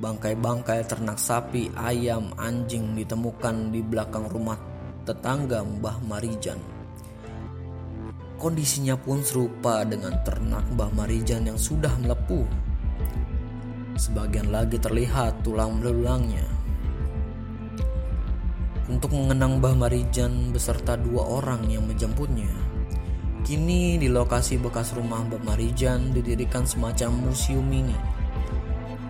Bangkai-bangkai 0.00 0.86
ternak 0.88 1.20
sapi, 1.20 1.68
ayam, 1.76 2.32
anjing 2.40 2.96
ditemukan 2.96 3.68
di 3.68 3.84
belakang 3.84 4.32
rumah 4.32 4.69
tetangga 5.04 5.64
Mbah 5.64 6.00
Marijan. 6.04 6.60
Kondisinya 8.40 8.96
pun 8.96 9.20
serupa 9.20 9.84
dengan 9.84 10.16
ternak 10.24 10.64
Mbah 10.72 10.90
Marijan 10.96 11.44
yang 11.44 11.60
sudah 11.60 11.92
melepuh. 12.00 12.48
Sebagian 14.00 14.48
lagi 14.48 14.80
terlihat 14.80 15.44
tulang 15.44 15.80
belulangnya. 15.80 16.44
Untuk 18.88 19.12
mengenang 19.12 19.60
Mbah 19.60 19.76
Marijan 19.76 20.50
beserta 20.50 20.96
dua 20.96 21.24
orang 21.28 21.68
yang 21.68 21.84
menjemputnya, 21.84 22.50
kini 23.44 24.00
di 24.00 24.08
lokasi 24.08 24.56
bekas 24.56 24.96
rumah 24.96 25.20
Mbah 25.24 25.44
Marijan 25.44 26.16
didirikan 26.16 26.64
semacam 26.64 27.28
museum 27.28 27.68
ini 27.70 28.20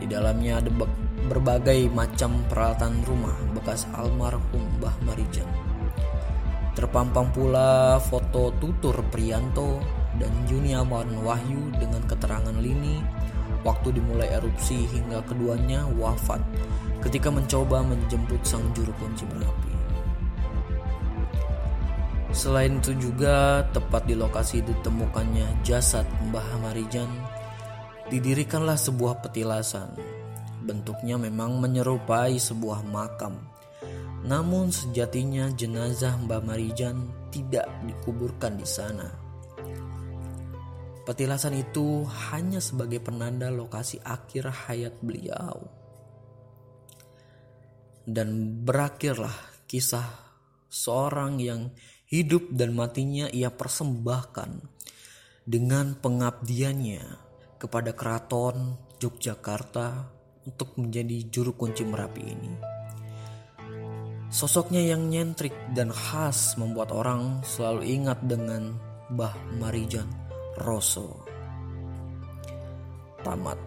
di 0.01 0.09
dalamnya 0.09 0.65
ada 0.65 0.73
berbagai 1.29 1.93
macam 1.93 2.41
peralatan 2.49 3.05
rumah 3.05 3.37
bekas 3.53 3.85
almarhum 3.93 4.65
Mbah 4.81 4.97
Marijan. 5.05 5.70
Terpampang 6.81 7.29
pula 7.37 8.01
foto 8.01 8.57
tutur 8.57 8.97
Prianto 9.13 9.85
dan 10.17 10.33
Juniawan 10.49 11.13
Wahyu 11.21 11.77
dengan 11.77 12.01
keterangan 12.09 12.57
lini 12.57 13.05
waktu 13.61 14.01
dimulai 14.01 14.33
erupsi 14.33 14.89
hingga 14.89 15.21
keduanya 15.29 15.85
wafat 16.01 16.41
ketika 17.05 17.29
mencoba 17.29 17.85
menjemput 17.85 18.41
sang 18.49 18.65
juru 18.73 18.97
kunci 18.97 19.29
berapi. 19.29 19.75
Selain 22.33 22.81
itu 22.81 22.97
juga 22.97 23.61
tepat 23.77 24.09
di 24.09 24.17
lokasi 24.17 24.65
ditemukannya 24.65 25.61
jasad 25.61 26.09
Mbah 26.33 26.65
Marijan 26.65 27.13
didirikanlah 28.09 28.81
sebuah 28.81 29.21
petilasan. 29.21 29.93
Bentuknya 30.65 31.21
memang 31.21 31.61
menyerupai 31.61 32.41
sebuah 32.41 32.89
makam. 32.89 33.37
Namun 34.21 34.69
sejatinya 34.69 35.49
jenazah 35.57 36.21
Mbah 36.21 36.45
Marijan 36.45 37.09
tidak 37.33 37.65
dikuburkan 37.89 38.61
di 38.61 38.69
sana. 38.69 39.09
Petilasan 41.09 41.57
itu 41.57 42.05
hanya 42.31 42.61
sebagai 42.61 43.01
penanda 43.01 43.49
lokasi 43.49 43.97
akhir 44.05 44.53
hayat 44.53 44.95
beliau. 45.01 45.65
Dan 48.05 48.61
berakhirlah 48.63 49.65
kisah 49.65 50.07
seorang 50.69 51.41
yang 51.41 51.73
hidup 52.11 52.53
dan 52.53 52.77
matinya 52.77 53.27
ia 53.33 53.49
persembahkan 53.49 54.61
dengan 55.47 55.97
pengabdiannya 55.99 57.03
kepada 57.59 57.97
keraton 57.97 58.77
Yogyakarta 59.01 60.11
untuk 60.45 60.77
menjadi 60.77 61.27
juru 61.33 61.57
kunci 61.57 61.83
Merapi 61.83 62.23
ini. 62.23 62.80
Sosoknya 64.31 64.79
yang 64.79 65.11
nyentrik 65.11 65.51
dan 65.75 65.91
khas 65.91 66.55
membuat 66.55 66.95
orang 66.95 67.43
selalu 67.43 67.83
ingat 67.83 68.23
dengan 68.23 68.79
Mbah 69.11 69.35
Marijan 69.59 70.07
Rosso. 70.55 71.27
Tamat. 73.27 73.59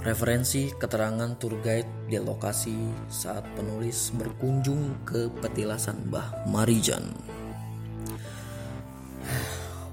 Referensi 0.00 0.72
keterangan 0.72 1.36
tour 1.36 1.60
guide 1.60 2.08
di 2.08 2.16
lokasi 2.16 2.72
saat 3.12 3.44
penulis 3.52 4.16
berkunjung 4.16 5.04
ke 5.04 5.28
petilasan 5.28 6.08
Mbah 6.08 6.48
Marijan. 6.48 7.04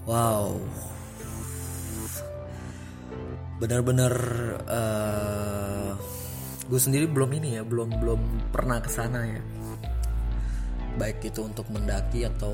Wow, 0.08 0.64
benar-benar 3.60 4.16
uh, 4.64 5.92
gue 6.68 6.80
sendiri 6.80 7.08
belum 7.08 7.32
ini 7.40 7.60
ya 7.60 7.64
belum 7.64 7.96
belum 8.04 8.22
pernah 8.52 8.84
ke 8.84 8.92
sana 8.92 9.24
ya. 9.24 9.42
Baik 11.00 11.32
itu 11.32 11.46
untuk 11.46 11.70
mendaki 11.72 12.28
atau 12.28 12.52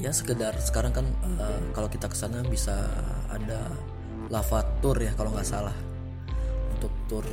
ya 0.00 0.08
sekedar 0.14 0.56
sekarang 0.56 0.92
kan 0.96 1.06
uh, 1.36 1.60
kalau 1.76 1.88
kita 1.92 2.08
ke 2.08 2.16
sana 2.16 2.40
bisa 2.46 2.74
ada 3.28 3.68
lava 4.32 4.64
tour 4.80 4.96
ya 4.96 5.12
kalau 5.12 5.36
nggak 5.36 5.48
salah. 5.48 5.76
Untuk 6.78 6.92
tour 7.06 7.26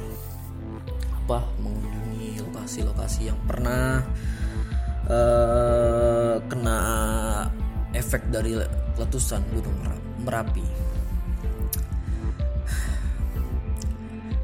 apa 1.26 1.46
mengunjungi 1.62 2.44
lokasi-lokasi 2.52 3.32
yang 3.32 3.40
pernah 3.48 4.04
uh, 5.08 6.36
kena 6.50 6.80
efek 7.96 8.28
dari 8.28 8.60
letusan 9.00 9.46
gunung 9.56 9.78
merapi 10.26 10.66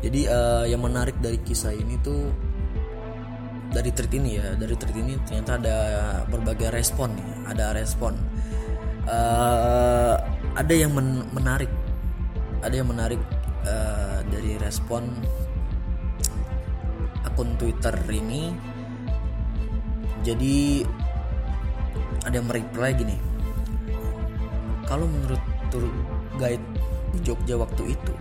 jadi 0.06 0.22
uh, 0.30 0.64
yang 0.70 0.86
menarik 0.86 1.18
dari 1.18 1.42
kisah 1.42 1.74
ini 1.74 1.98
tuh 2.06 2.30
dari 3.74 3.90
tweet 3.90 4.14
ini 4.22 4.38
ya 4.38 4.54
dari 4.54 4.78
tweet 4.78 4.94
ini 5.02 5.18
ternyata 5.26 5.58
ada 5.58 5.78
berbagai 6.30 6.70
respon 6.70 7.18
ya 7.18 7.34
ada 7.50 7.74
respon. 7.74 8.14
Uh, 9.10 10.14
ada 10.54 10.74
yang 10.78 10.94
men 10.94 11.26
menarik 11.34 11.70
ada 12.62 12.74
yang 12.78 12.86
menarik 12.86 13.18
uh, 13.66 14.22
dari 14.30 14.62
respon 14.62 15.10
akun 17.26 17.58
Twitter 17.58 17.98
ini. 18.14 18.54
Jadi 20.22 20.86
ada 22.30 22.34
yang 22.38 22.46
mereply 22.46 22.94
gini 22.94 23.18
kalau 24.86 25.10
menurut 25.10 25.42
tur 25.74 25.86
guide 26.38 26.62
di 27.14 27.20
Jogja 27.26 27.58
waktu 27.58 27.98
itu 27.98 28.14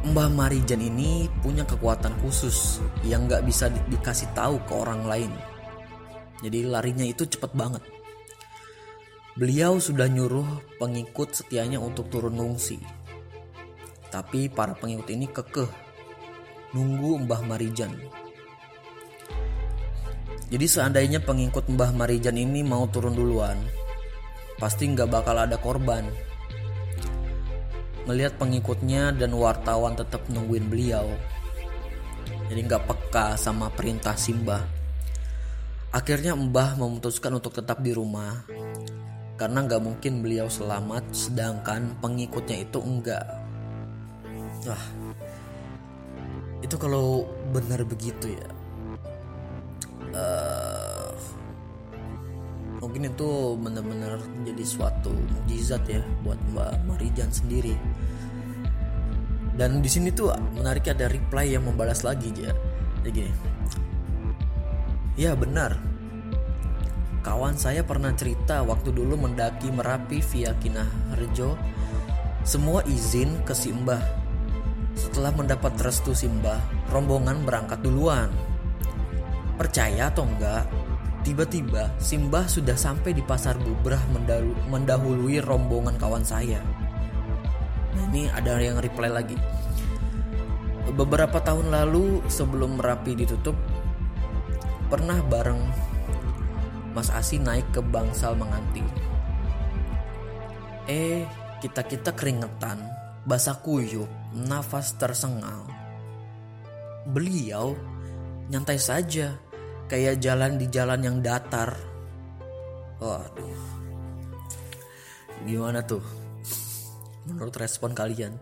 Mbah 0.00 0.32
Marijan 0.32 0.80
ini 0.80 1.28
punya 1.44 1.68
kekuatan 1.68 2.16
khusus 2.24 2.80
yang 3.04 3.28
nggak 3.28 3.44
bisa 3.44 3.68
di 3.68 3.80
dikasih 3.92 4.32
tahu 4.32 4.56
ke 4.64 4.72
orang 4.72 5.04
lain 5.04 5.32
jadi 6.40 6.64
larinya 6.72 7.04
itu 7.04 7.28
cepet 7.28 7.52
banget 7.52 7.84
Beliau 9.40 9.80
sudah 9.80 10.04
nyuruh 10.04 10.76
pengikut 10.76 11.32
setianya 11.32 11.80
untuk 11.80 12.12
turun 12.12 12.36
ngungsi. 12.36 12.76
Tapi 14.12 14.52
para 14.52 14.76
pengikut 14.76 15.06
ini 15.06 15.32
kekeh 15.32 15.70
nunggu 16.76 17.24
Mbah 17.24 17.46
Marijan. 17.48 17.94
Jadi 20.50 20.66
seandainya 20.68 21.24
pengikut 21.24 21.72
Mbah 21.72 21.94
Marijan 21.96 22.36
ini 22.36 22.60
mau 22.60 22.90
turun 22.92 23.16
duluan, 23.16 23.56
pasti 24.60 24.92
nggak 24.92 25.08
bakal 25.08 25.38
ada 25.38 25.56
korban. 25.56 26.04
Melihat 28.10 28.34
pengikutnya 28.42 29.14
dan 29.14 29.30
wartawan 29.38 29.94
tetap 29.94 30.26
nungguin 30.26 30.66
beliau, 30.66 31.06
jadi 32.50 32.66
nggak 32.66 32.82
peka 32.90 33.38
sama 33.38 33.70
perintah 33.70 34.18
Simbah. 34.18 34.66
Akhirnya 35.94 36.34
Mbah 36.34 36.74
memutuskan 36.74 37.38
untuk 37.38 37.54
tetap 37.54 37.78
di 37.78 37.94
rumah. 37.94 38.42
Karena 39.38 39.62
nggak 39.62 39.82
mungkin 39.82 40.26
beliau 40.26 40.50
selamat 40.50 41.14
sedangkan 41.14 42.02
pengikutnya 42.02 42.66
itu 42.66 42.78
enggak. 42.82 43.26
Wah 44.66 44.84
itu 46.60 46.76
kalau 46.76 47.26
benar 47.54 47.86
begitu 47.86 48.34
ya. 48.34 48.48
Uh, 50.10 50.69
mungkin 52.80 53.12
itu 53.12 53.60
benar-benar 53.60 54.16
jadi 54.42 54.64
suatu 54.64 55.12
mujizat 55.12 55.84
ya 55.84 56.00
buat 56.24 56.40
Mbak 56.56 56.88
Marijan 56.88 57.28
sendiri. 57.28 57.76
Dan 59.54 59.84
di 59.84 59.90
sini 59.92 60.08
tuh 60.08 60.32
menarik 60.56 60.88
ada 60.88 61.04
reply 61.12 61.52
yang 61.52 61.68
membalas 61.68 62.00
lagi 62.00 62.32
ya. 62.32 62.56
Kayak 63.04 63.12
gini. 63.12 63.32
Ya 65.20 65.36
benar. 65.36 65.76
Kawan 67.20 67.60
saya 67.60 67.84
pernah 67.84 68.16
cerita 68.16 68.64
waktu 68.64 68.96
dulu 68.96 69.20
mendaki 69.20 69.68
Merapi 69.68 70.24
via 70.24 70.56
Kinaharjo, 70.56 71.52
semua 72.48 72.80
izin 72.88 73.44
ke 73.44 73.52
Simbah. 73.52 74.00
Setelah 74.96 75.28
mendapat 75.36 75.76
restu 75.84 76.16
Simbah, 76.16 76.56
rombongan 76.88 77.44
berangkat 77.44 77.84
duluan. 77.84 78.32
Percaya 79.60 80.08
atau 80.08 80.24
enggak, 80.24 80.64
tiba-tiba 81.22 81.92
Simbah 82.00 82.48
sudah 82.48 82.74
sampai 82.74 83.12
di 83.12 83.22
pasar 83.24 83.56
Bubrah 83.60 84.00
mendahului 84.68 85.40
rombongan 85.44 85.96
kawan 86.00 86.24
saya. 86.24 86.60
Nah 87.96 88.04
ini 88.12 88.30
ada 88.30 88.56
yang 88.60 88.78
reply 88.80 89.10
lagi. 89.10 89.36
Beberapa 90.90 91.38
tahun 91.38 91.70
lalu 91.70 92.24
sebelum 92.26 92.80
Merapi 92.80 93.14
ditutup, 93.14 93.54
pernah 94.90 95.22
bareng 95.22 95.62
Mas 96.90 97.06
Asi 97.14 97.38
naik 97.38 97.70
ke 97.70 97.78
bangsal 97.78 98.34
menganti. 98.34 98.82
Eh, 100.90 101.22
kita-kita 101.62 102.10
keringetan, 102.18 102.82
basah 103.22 103.54
kuyup, 103.62 104.10
nafas 104.34 104.98
tersengal. 104.98 105.70
Beliau 107.06 107.78
nyantai 108.50 108.82
saja, 108.82 109.38
kayak 109.90 110.22
jalan 110.22 110.54
di 110.54 110.70
jalan 110.70 111.00
yang 111.02 111.18
datar. 111.18 111.74
Waduh. 113.02 113.58
Gimana 115.42 115.82
tuh? 115.82 116.04
Menurut 117.26 117.54
respon 117.58 117.90
kalian? 117.90 118.38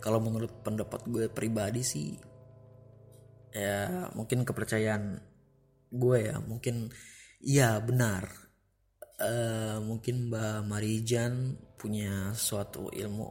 Kalau 0.00 0.18
menurut 0.24 0.50
pendapat 0.64 1.04
gue 1.04 1.28
pribadi 1.28 1.84
sih 1.84 2.16
ya 3.56 4.12
mungkin 4.12 4.44
kepercayaan 4.44 5.16
gue 5.88 6.18
ya 6.28 6.36
mungkin 6.44 6.92
Iya 7.46 7.78
benar. 7.84 8.26
Uh, 9.16 9.80
mungkin 9.80 10.28
Mbak 10.28 10.66
Marijan 10.68 11.56
punya 11.78 12.34
suatu 12.36 12.90
ilmu 12.92 13.28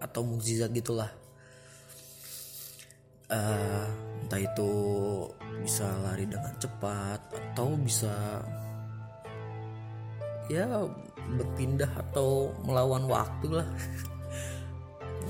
atau 0.00 0.20
mukjizat 0.24 0.72
gitulah. 0.72 1.10
Uh, 3.28 3.84
entah 4.28 4.44
itu 4.44 4.72
bisa 5.64 5.88
lari 6.04 6.28
dengan 6.28 6.52
cepat 6.60 7.32
atau 7.32 7.72
bisa 7.80 8.12
ya 10.52 10.68
berpindah 11.32 11.88
atau 11.96 12.52
melawan 12.60 13.08
waktu 13.08 13.48
lah. 13.56 13.68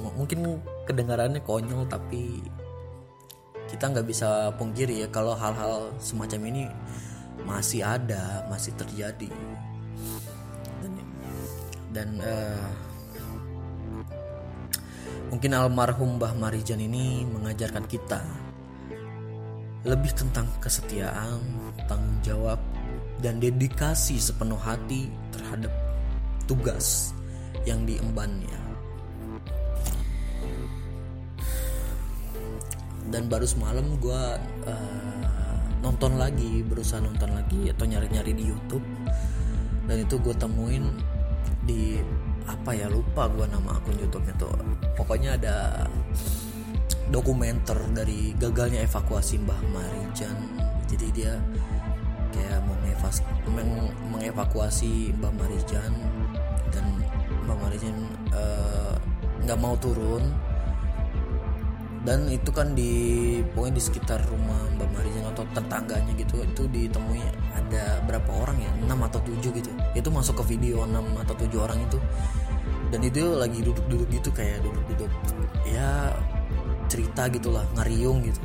Mungkin 0.18 0.58
kedengarannya 0.82 1.38
konyol 1.46 1.86
tapi 1.86 2.42
kita 3.70 3.86
nggak 3.94 4.08
bisa 4.10 4.50
pungkiri 4.58 5.06
ya 5.06 5.08
kalau 5.14 5.38
hal-hal 5.38 5.94
semacam 6.02 6.50
ini 6.50 6.64
masih 7.46 7.86
ada 7.86 8.42
masih 8.50 8.74
terjadi 8.74 9.30
dan 10.82 10.92
dan 11.92 12.08
uh, 12.18 12.68
mungkin 15.28 15.52
almarhum 15.52 16.16
Mbah 16.16 16.32
Marijan 16.34 16.80
ini 16.80 17.28
mengajarkan 17.28 17.84
kita 17.84 18.47
lebih 19.86 20.10
tentang 20.14 20.50
kesetiaan 20.58 21.38
tanggung 21.86 22.18
jawab 22.26 22.58
dan 23.22 23.38
dedikasi 23.38 24.18
sepenuh 24.18 24.58
hati 24.58 25.10
terhadap 25.34 25.70
tugas 26.46 27.14
yang 27.66 27.82
diembannya. 27.86 28.58
Dan 33.08 33.26
baru 33.30 33.48
semalam 33.48 33.96
gue 33.98 34.22
uh, 34.68 35.56
nonton 35.80 36.20
lagi 36.20 36.60
berusaha 36.60 37.00
nonton 37.00 37.32
lagi 37.32 37.72
atau 37.72 37.84
nyari-nyari 37.88 38.36
di 38.36 38.44
YouTube. 38.44 38.84
Dan 39.88 40.04
itu 40.04 40.20
gue 40.20 40.34
temuin 40.36 40.84
di 41.64 41.96
apa 42.44 42.76
ya 42.76 42.88
lupa 42.88 43.28
gue 43.32 43.48
nama 43.48 43.76
akun 43.76 43.96
YouTube-nya 43.96 44.34
tuh. 44.36 44.52
Pokoknya 44.92 45.40
ada 45.40 45.88
dokumenter 47.08 47.76
dari 47.96 48.36
gagalnya 48.36 48.84
evakuasi 48.84 49.40
Mbah 49.40 49.60
Marijan. 49.72 50.38
Jadi 50.88 51.06
dia 51.12 51.36
kayak 52.32 52.60
meng 53.48 53.88
mengevakuasi 54.12 55.16
Mbah 55.16 55.32
Marijan 55.36 55.92
dan 56.68 56.84
Mbah 57.48 57.56
Marijan 57.64 57.96
eh, 58.32 58.94
nggak 59.44 59.58
uh, 59.58 59.62
mau 59.62 59.74
turun. 59.80 60.22
Dan 61.98 62.24
itu 62.32 62.48
kan 62.54 62.72
di 62.72 63.36
pokoknya 63.52 63.74
di 63.74 63.82
sekitar 63.84 64.20
rumah 64.32 64.64
Mbak 64.80 64.88
Marijan 64.96 65.24
atau 65.28 65.44
tetangganya 65.52 66.12
gitu 66.16 66.40
itu 66.40 66.64
ditemui 66.70 67.20
ada 67.52 68.00
berapa 68.08 68.30
orang 68.32 68.56
ya? 68.64 68.72
6 68.80 69.08
atau 69.12 69.20
7 69.20 69.58
gitu. 69.60 69.70
Itu 69.92 70.08
masuk 70.08 70.40
ke 70.40 70.56
video 70.56 70.88
6 70.88 70.94
atau 71.20 71.34
7 71.36 71.52
orang 71.60 71.78
itu. 71.84 71.98
Dan 72.88 73.04
itu 73.04 73.20
lagi 73.36 73.60
duduk-duduk 73.60 74.08
gitu 74.08 74.30
kayak 74.32 74.64
duduk-duduk. 74.64 75.10
Ya 75.68 76.16
cerita 76.88 77.28
gitulah 77.28 77.64
ngariung 77.76 78.24
gitu. 78.24 78.40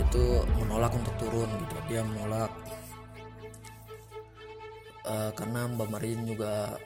Itu 0.00 0.22
menolak 0.62 0.94
untuk 0.94 1.14
turun 1.18 1.50
gitu. 1.50 1.76
Dia 1.90 2.02
menolak. 2.06 2.50
Uh, 5.02 5.34
karena 5.34 5.66
Mbak 5.66 5.88
Marijan 5.90 6.22
juga 6.30 6.78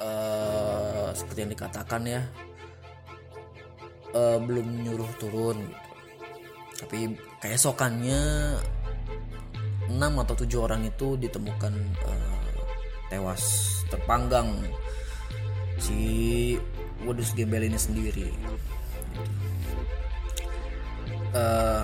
uh, 0.00 1.10
seperti 1.10 1.38
yang 1.42 1.52
dikatakan 1.52 2.02
ya 2.06 2.22
uh, 4.16 4.38
belum 4.40 4.84
nyuruh 4.84 5.10
turun 5.20 5.56
gitu. 5.66 5.84
tapi 6.76 6.98
keesokannya 7.40 8.22
6 9.86 9.96
atau 9.96 10.34
7 10.34 10.66
orang 10.66 10.82
itu 10.84 11.16
ditemukan 11.16 11.74
uh, 12.04 12.60
tewas 13.08 13.44
terpanggang 13.86 14.50
si 15.78 15.98
Wadus 17.06 17.32
Gembel 17.36 17.70
ini 17.70 17.78
sendiri 17.78 18.28
uh, 21.36 21.82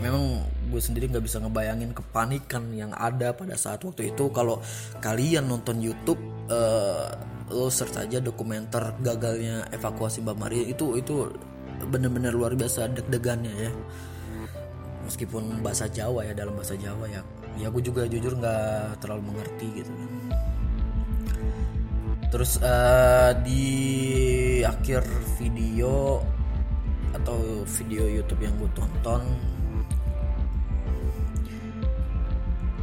memang 0.00 0.44
gue 0.66 0.80
sendiri 0.82 1.08
nggak 1.08 1.24
bisa 1.24 1.38
ngebayangin 1.38 1.94
kepanikan 1.94 2.74
yang 2.74 2.90
ada 2.92 3.32
pada 3.32 3.54
saat 3.54 3.82
waktu 3.82 4.12
itu. 4.14 4.28
Kalau 4.34 4.60
kalian 4.98 5.46
nonton 5.46 5.78
YouTube 5.80 6.20
uh, 6.50 7.10
lo 7.46 7.70
search 7.70 8.02
aja 8.02 8.18
dokumenter 8.18 8.98
gagalnya 9.00 9.70
evakuasi 9.70 10.22
Mbak 10.22 10.36
Maria. 10.36 10.64
Itu 10.66 10.98
itu 10.98 11.30
bener-bener 11.86 12.34
luar 12.34 12.52
biasa 12.58 12.90
deg-degannya 12.90 13.54
ya. 13.68 13.70
Meskipun 15.06 15.62
bahasa 15.62 15.86
Jawa 15.86 16.26
ya 16.26 16.34
dalam 16.34 16.58
bahasa 16.58 16.74
Jawa 16.74 17.06
ya. 17.06 17.22
Ya 17.56 17.72
gue 17.72 17.80
juga 17.80 18.04
jujur 18.04 18.36
nggak 18.36 19.00
terlalu 19.00 19.32
mengerti 19.32 19.80
gitu 19.80 19.92
terus 22.28 22.58
uh, 22.58 23.32
di 23.46 23.64
akhir 24.66 25.06
video 25.38 26.20
atau 27.14 27.64
video 27.64 28.04
YouTube 28.06 28.42
yang 28.44 28.54
gue 28.60 28.70
tonton 28.76 29.22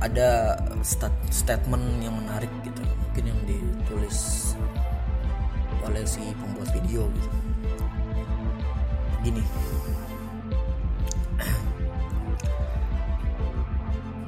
ada 0.04 0.60
stat 0.84 1.16
statement 1.32 2.04
yang 2.04 2.16
menarik 2.20 2.52
gitu 2.68 2.84
mungkin 2.84 3.24
yang 3.24 3.42
ditulis 3.48 4.52
oleh 5.88 6.04
si 6.08 6.20
pembuat 6.40 6.68
video 6.76 7.08
gitu. 7.14 7.30
Gini. 9.24 9.44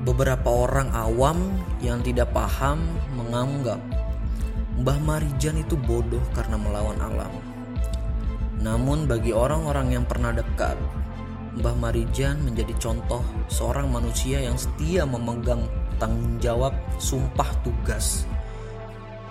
Beberapa 0.05 0.45
orang 0.47 0.93
awam 0.93 1.59
yang 1.81 1.99
tidak 2.05 2.29
paham 2.29 2.85
menganggap 3.17 3.81
Mbah 4.75 4.99
Marijan 5.03 5.61
itu 5.61 5.79
bodoh 5.79 6.21
karena 6.35 6.59
melawan 6.59 6.99
alam. 6.99 7.31
Namun 8.59 9.07
bagi 9.07 9.31
orang-orang 9.31 9.95
yang 9.95 10.05
pernah 10.07 10.35
dekat, 10.35 10.75
Mbah 11.55 11.75
Marijan 11.79 12.43
menjadi 12.43 12.75
contoh 12.81 13.23
seorang 13.47 13.87
manusia 13.87 14.43
yang 14.43 14.59
setia 14.59 15.07
memegang 15.07 15.63
tanggung 15.95 16.35
jawab 16.43 16.75
sumpah 16.99 17.47
tugas 17.63 18.27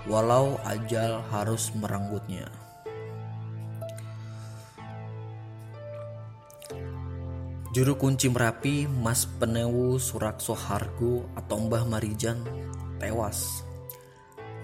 walau 0.05 0.57
ajal 0.65 1.21
harus 1.33 1.73
merenggutnya. 1.73 2.45
Juru 7.75 7.99
kunci 7.99 8.31
Merapi 8.31 8.87
Mas 8.87 9.27
Penewu 9.27 9.99
Surakso 9.99 10.55
Hargo 10.55 11.27
atau 11.35 11.59
Mbah 11.67 11.83
Marijan 11.83 12.39
tewas 13.03 13.67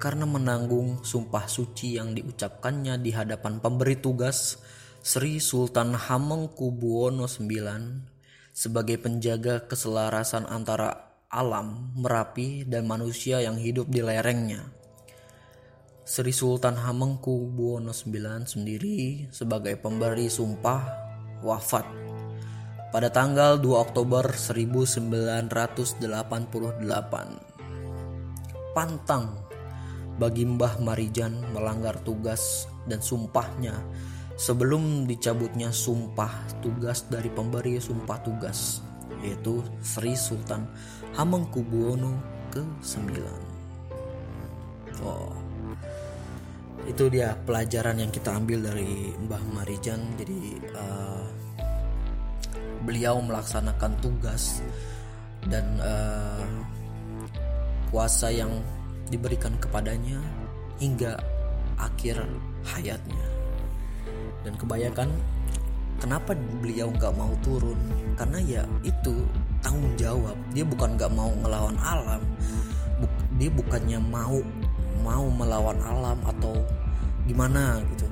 karena 0.02 0.26
menanggung 0.26 1.06
sumpah 1.06 1.46
suci 1.46 2.02
yang 2.02 2.18
diucapkannya 2.18 2.98
di 2.98 3.14
hadapan 3.14 3.62
pemberi 3.62 4.02
tugas 4.02 4.58
Sri 5.06 5.38
Sultan 5.38 5.94
Hamengkubuwono 5.94 7.30
IX 7.30 8.02
sebagai 8.50 8.98
penjaga 8.98 9.70
keselarasan 9.70 10.50
antara 10.50 11.14
alam, 11.30 11.94
Merapi, 11.94 12.66
dan 12.66 12.90
manusia 12.90 13.46
yang 13.46 13.62
hidup 13.62 13.94
di 13.94 14.02
lerengnya. 14.02 14.66
Sri 16.02 16.34
Sultan 16.34 16.82
Hamengkubuwono 16.82 17.94
IX 17.94 18.42
sendiri 18.50 19.30
sebagai 19.30 19.78
pemberi 19.78 20.34
sumpah 20.34 20.82
wafat 21.46 21.86
pada 22.90 23.14
tanggal 23.14 23.62
2 23.62 23.86
Oktober 23.86 24.34
1988. 24.34 25.46
Pantang 28.74 29.51
bagi 30.22 30.46
Mbah 30.46 30.78
Marijan 30.86 31.34
melanggar 31.50 31.98
tugas 32.06 32.70
dan 32.86 33.02
sumpahnya 33.02 33.74
sebelum 34.38 35.10
dicabutnya 35.10 35.74
sumpah 35.74 36.62
tugas 36.62 37.10
dari 37.10 37.34
pemberi 37.34 37.82
sumpah 37.82 38.22
tugas 38.22 38.86
yaitu 39.26 39.66
Sri 39.82 40.14
Sultan 40.14 40.70
Hamengkubuwono 41.18 42.22
ke-9. 42.54 43.02
Oh. 45.02 45.34
Itu 46.86 47.10
dia 47.10 47.38
pelajaran 47.46 48.02
yang 48.02 48.10
kita 48.14 48.34
ambil 48.34 48.70
dari 48.70 49.14
Mbah 49.26 49.44
Marijan 49.54 50.02
jadi 50.18 50.40
uh, 50.74 51.26
beliau 52.86 53.22
melaksanakan 53.22 53.94
tugas 54.02 54.66
dan 55.46 55.66
uh, 55.82 56.46
kuasa 57.94 58.34
yang 58.34 58.50
diberikan 59.12 59.52
kepadanya 59.60 60.18
hingga 60.80 61.20
akhir 61.76 62.24
hayatnya. 62.64 63.26
Dan 64.42 64.58
kebanyakan 64.58 65.12
kenapa 66.02 66.34
beliau 66.64 66.90
nggak 66.90 67.14
mau 67.14 67.36
turun? 67.46 67.78
Karena 68.16 68.40
ya 68.42 68.64
itu 68.82 69.28
tanggung 69.62 69.94
jawab. 70.00 70.34
Dia 70.56 70.66
bukan 70.66 70.98
nggak 70.98 71.12
mau 71.14 71.30
ngelawan 71.44 71.78
alam, 71.84 72.24
dia 73.38 73.50
bukannya 73.52 74.00
mau 74.00 74.40
mau 75.02 75.26
melawan 75.30 75.78
alam 75.82 76.18
atau 76.26 76.56
gimana 77.26 77.82
gitu. 77.94 78.08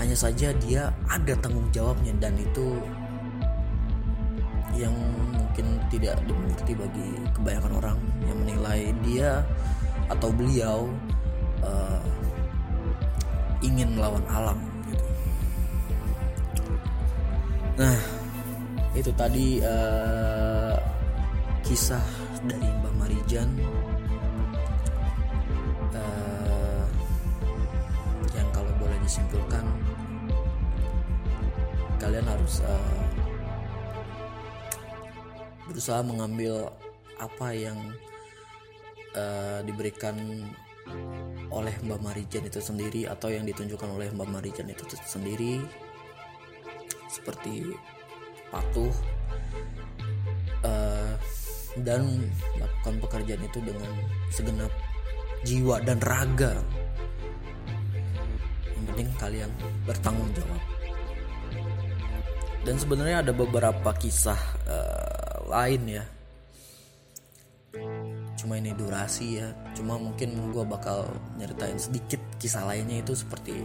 Hanya 0.00 0.16
saja 0.16 0.52
dia 0.56 0.92
ada 1.08 1.34
tanggung 1.40 1.68
jawabnya 1.74 2.12
dan 2.20 2.36
itu 2.40 2.80
yang 4.72 4.92
mungkin 5.36 5.76
tidak 5.92 6.16
dimengerti 6.24 6.72
bagi 6.72 7.08
kebanyakan 7.36 7.72
orang 7.76 7.98
yang 8.24 8.36
menilai 8.40 8.80
dia 9.04 9.44
atau 10.10 10.30
beliau 10.34 10.90
uh, 11.62 12.02
ingin 13.62 13.94
melawan 13.94 14.24
alam 14.26 14.58
gitu. 14.90 15.06
Nah, 17.78 17.98
itu 18.92 19.10
tadi 19.14 19.62
uh, 19.62 20.76
kisah 21.62 22.04
dari 22.42 22.66
Mbak 22.66 22.94
Marijan 22.98 23.48
uh, 25.94 26.84
yang 28.34 28.48
kalau 28.50 28.72
boleh 28.82 28.98
disimpulkan 29.06 29.64
kalian 32.02 32.26
harus 32.26 32.58
uh, 32.66 33.02
berusaha 35.70 36.02
mengambil 36.02 36.68
apa 37.16 37.54
yang 37.54 37.78
uh, 39.16 39.60
diberikan 39.64 40.16
oleh 41.52 41.74
Mbak 41.84 42.00
Marijan 42.00 42.44
itu 42.48 42.58
sendiri 42.58 43.04
atau 43.06 43.28
yang 43.28 43.44
ditunjukkan 43.44 43.88
oleh 43.92 44.08
Mbak 44.12 44.28
Marijan 44.28 44.68
itu 44.72 44.84
sendiri 45.04 45.60
seperti 47.12 47.76
patuh 48.48 48.92
uh, 50.64 51.12
dan 51.80 52.28
melakukan 52.56 52.94
pekerjaan 53.04 53.42
itu 53.44 53.58
dengan 53.60 53.92
segenap 54.32 54.72
jiwa 55.44 55.80
dan 55.84 56.00
raga. 56.00 56.56
Yang 58.68 58.84
penting 58.92 59.08
kalian 59.20 59.50
bertanggung 59.84 60.30
jawab. 60.36 60.62
Dan 62.62 62.76
sebenarnya 62.78 63.26
ada 63.26 63.32
beberapa 63.34 63.90
kisah 63.98 64.38
uh, 64.70 65.36
lain 65.50 65.82
ya 66.00 66.04
cuma 68.42 68.58
ini 68.58 68.74
durasi 68.74 69.38
ya. 69.38 69.54
Cuma 69.78 69.94
mungkin 69.94 70.34
gue 70.50 70.64
bakal 70.66 71.06
nyeritain 71.38 71.78
sedikit 71.78 72.18
kisah 72.42 72.66
lainnya 72.66 72.98
itu 72.98 73.14
seperti 73.14 73.62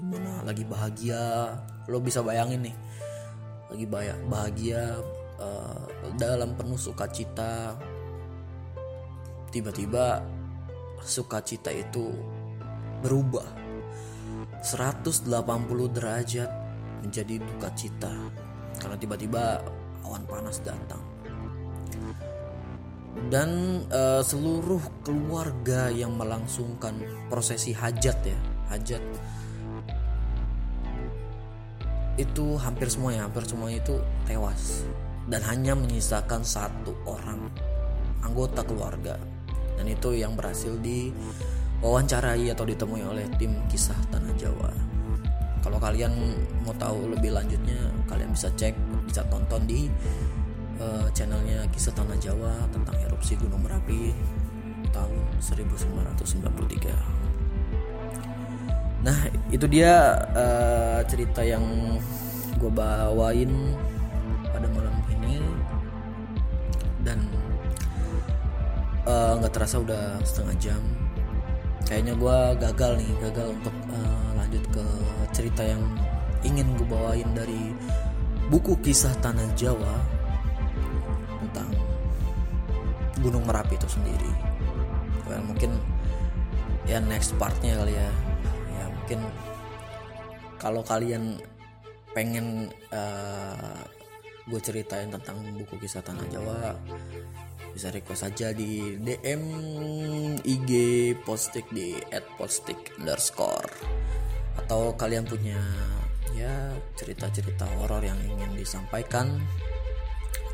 gimana 0.00 0.42
lagi 0.42 0.64
bahagia. 0.66 1.54
Lo 1.86 2.02
bisa 2.02 2.24
bayangin 2.24 2.66
nih 2.66 2.76
lagi 3.70 3.86
bahagia 4.26 4.98
uh, 5.40 5.80
dalam 6.14 6.54
penuh 6.54 6.78
sukacita 6.78 7.74
tiba-tiba 9.50 10.22
sukacita 11.02 11.72
itu 11.74 12.12
berubah. 13.00 13.58
180 14.60 15.24
derajat 15.96 16.50
menjadi 17.00 17.40
duka 17.40 17.72
cita 17.72 18.12
karena 18.76 18.96
tiba-tiba 19.00 19.64
awan 20.04 20.22
panas 20.28 20.60
datang. 20.60 21.00
Dan 23.32 23.82
uh, 23.88 24.20
seluruh 24.20 24.80
keluarga 25.02 25.88
yang 25.88 26.14
melangsungkan 26.14 27.00
prosesi 27.32 27.72
hajat 27.72 28.16
ya 28.22 28.38
hajat 28.70 29.02
itu 32.20 32.46
hampir 32.60 32.86
semuanya 32.86 33.26
hampir 33.26 33.42
semuanya 33.48 33.82
itu 33.82 33.96
tewas 34.28 34.86
dan 35.26 35.42
hanya 35.44 35.76
menyisakan 35.76 36.40
satu 36.40 36.96
orang 37.04 37.50
anggota 38.24 38.64
keluarga. 38.64 39.20
Dan 39.76 39.88
itu 39.88 40.16
yang 40.16 40.36
berhasil 40.36 40.76
diwawancarai 40.80 42.52
atau 42.52 42.64
ditemui 42.64 43.04
oleh 43.04 43.28
tim 43.36 43.52
kisah 43.68 43.96
tanah 44.12 44.32
Jawa. 44.36 44.72
Kalau 45.60 45.76
kalian 45.76 46.12
mau 46.64 46.72
tahu 46.76 47.12
lebih 47.12 47.36
lanjutnya 47.36 47.92
kalian 48.08 48.32
bisa 48.32 48.48
cek 48.56 48.72
bisa 49.04 49.20
tonton 49.28 49.60
di 49.68 49.92
uh, 50.80 51.06
channelnya 51.12 51.68
kisah 51.70 51.92
tanah 51.92 52.16
Jawa 52.18 52.66
tentang 52.72 52.96
erupsi 53.04 53.36
Gunung 53.36 53.62
Merapi 53.62 54.12
tahun 54.90 55.22
1993 55.38 57.30
nah 59.00 59.16
itu 59.48 59.64
dia 59.64 60.12
uh, 60.36 61.00
cerita 61.08 61.40
yang 61.40 61.64
gue 62.60 62.68
bawain 62.68 63.48
nggak 69.38 69.52
uh, 69.52 69.54
terasa 69.54 69.76
udah 69.80 70.18
setengah 70.22 70.56
jam 70.60 70.82
kayaknya 71.90 72.14
gue 72.14 72.38
gagal 72.62 72.92
nih 73.02 73.10
gagal 73.18 73.46
untuk 73.50 73.74
uh, 73.90 74.28
lanjut 74.38 74.64
ke 74.70 74.84
cerita 75.34 75.62
yang 75.66 75.82
ingin 76.46 76.66
gue 76.78 76.86
bawain 76.86 77.26
dari 77.34 77.74
buku 78.50 78.78
kisah 78.82 79.14
tanah 79.22 79.46
Jawa 79.54 79.94
tentang 81.42 81.70
Gunung 83.20 83.44
Merapi 83.44 83.76
itu 83.76 83.88
sendiri. 83.90 84.32
Well, 85.28 85.44
mungkin 85.44 85.76
ya 86.88 86.98
next 86.98 87.36
partnya 87.36 87.76
kali 87.78 87.94
ya. 87.94 88.10
Ya 88.74 88.84
mungkin 88.88 89.20
kalau 90.56 90.82
kalian 90.82 91.36
pengen 92.10 92.72
uh, 92.90 93.82
gue 94.50 94.60
ceritain 94.62 95.12
tentang 95.12 95.38
buku 95.54 95.78
kisah 95.86 96.02
tanah 96.02 96.26
Jawa 96.32 96.74
bisa 97.70 97.88
request 97.94 98.26
saja 98.26 98.50
di 98.50 98.98
DM 98.98 99.42
IG 100.42 100.70
postik 101.22 101.66
di 101.70 101.94
@postik 102.38 102.98
underscore. 102.98 103.70
Atau 104.58 104.94
kalian 104.98 105.26
punya 105.26 105.58
ya 106.34 106.74
cerita-cerita 106.94 107.66
horor 107.78 108.02
yang 108.02 108.18
ingin 108.22 108.54
disampaikan 108.54 109.38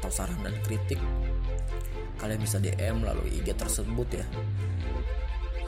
atau 0.01 0.11
saran 0.13 0.41
dan 0.45 0.57
kritik 0.65 1.01
kalian 2.17 2.41
bisa 2.41 2.57
DM 2.57 3.05
lalu 3.05 3.29
IG 3.41 3.53
tersebut 3.57 4.09
ya. 4.13 4.27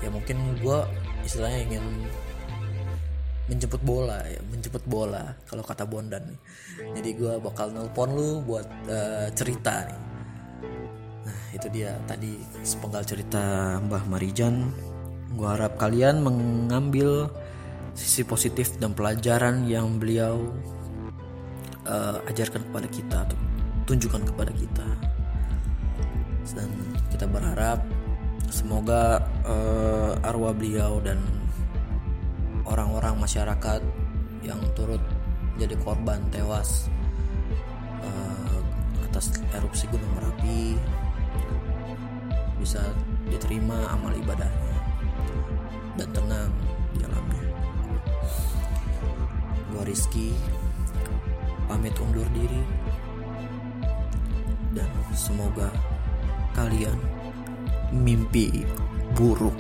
Ya 0.01 0.09
mungkin 0.09 0.57
gue 0.63 0.79
istilahnya 1.27 1.61
ingin 1.69 1.85
menjemput 3.49 3.81
bola 3.81 4.21
ya 4.29 4.41
menjemput 4.45 4.85
bola 4.85 5.33
kalau 5.49 5.65
kata 5.65 5.89
Bondan 5.89 6.37
jadi 6.93 7.11
gue 7.17 7.35
bakal 7.41 7.73
nelpon 7.73 8.13
lu 8.13 8.45
buat 8.45 8.69
uh, 8.93 9.33
cerita 9.33 9.89
nih 9.89 10.01
nah 11.29 11.37
itu 11.53 11.69
dia 11.69 11.93
tadi 12.09 12.41
sepenggal 12.65 13.05
cerita 13.05 13.77
Mbah 13.85 14.09
Marijan. 14.09 14.73
Gue 15.37 15.45
harap 15.45 15.77
kalian 15.77 16.25
mengambil 16.25 17.29
sisi 17.93 18.25
positif 18.25 18.81
dan 18.81 18.97
pelajaran 18.97 19.69
yang 19.69 20.01
beliau 20.01 20.49
uh, 21.85 22.17
ajarkan 22.33 22.65
kepada 22.73 22.89
kita 22.89 23.17
atau 23.29 23.37
tunjukkan 23.85 24.25
kepada 24.33 24.53
kita. 24.57 24.89
Dan 26.57 26.73
kita 27.13 27.29
berharap 27.29 27.85
semoga 28.49 29.21
uh, 29.45 30.17
arwah 30.25 30.57
beliau 30.57 30.97
dan 31.05 31.21
orang-orang 32.65 33.21
masyarakat 33.21 33.85
yang 34.41 34.61
turut 34.73 35.01
jadi 35.61 35.75
korban 35.83 36.23
tewas 36.33 36.89
uh, 38.01 38.61
atas 39.11 39.35
erupsi 39.57 39.91
Gunung 39.91 40.13
Merapi 40.15 40.79
bisa 42.59 42.83
diterima 43.31 43.89
amal 43.95 44.11
ibadahnya 44.13 44.77
dan 45.95 46.09
tenang 46.11 46.53
di 46.95 46.99
dalamnya. 47.03 47.45
Gua 49.73 49.83
Rizky 49.87 50.35
pamit 51.71 51.95
undur 52.03 52.27
diri 52.35 52.63
dan 54.75 54.91
semoga 55.15 55.71
kalian 56.53 56.97
mimpi 57.95 58.67
buruk 59.15 59.55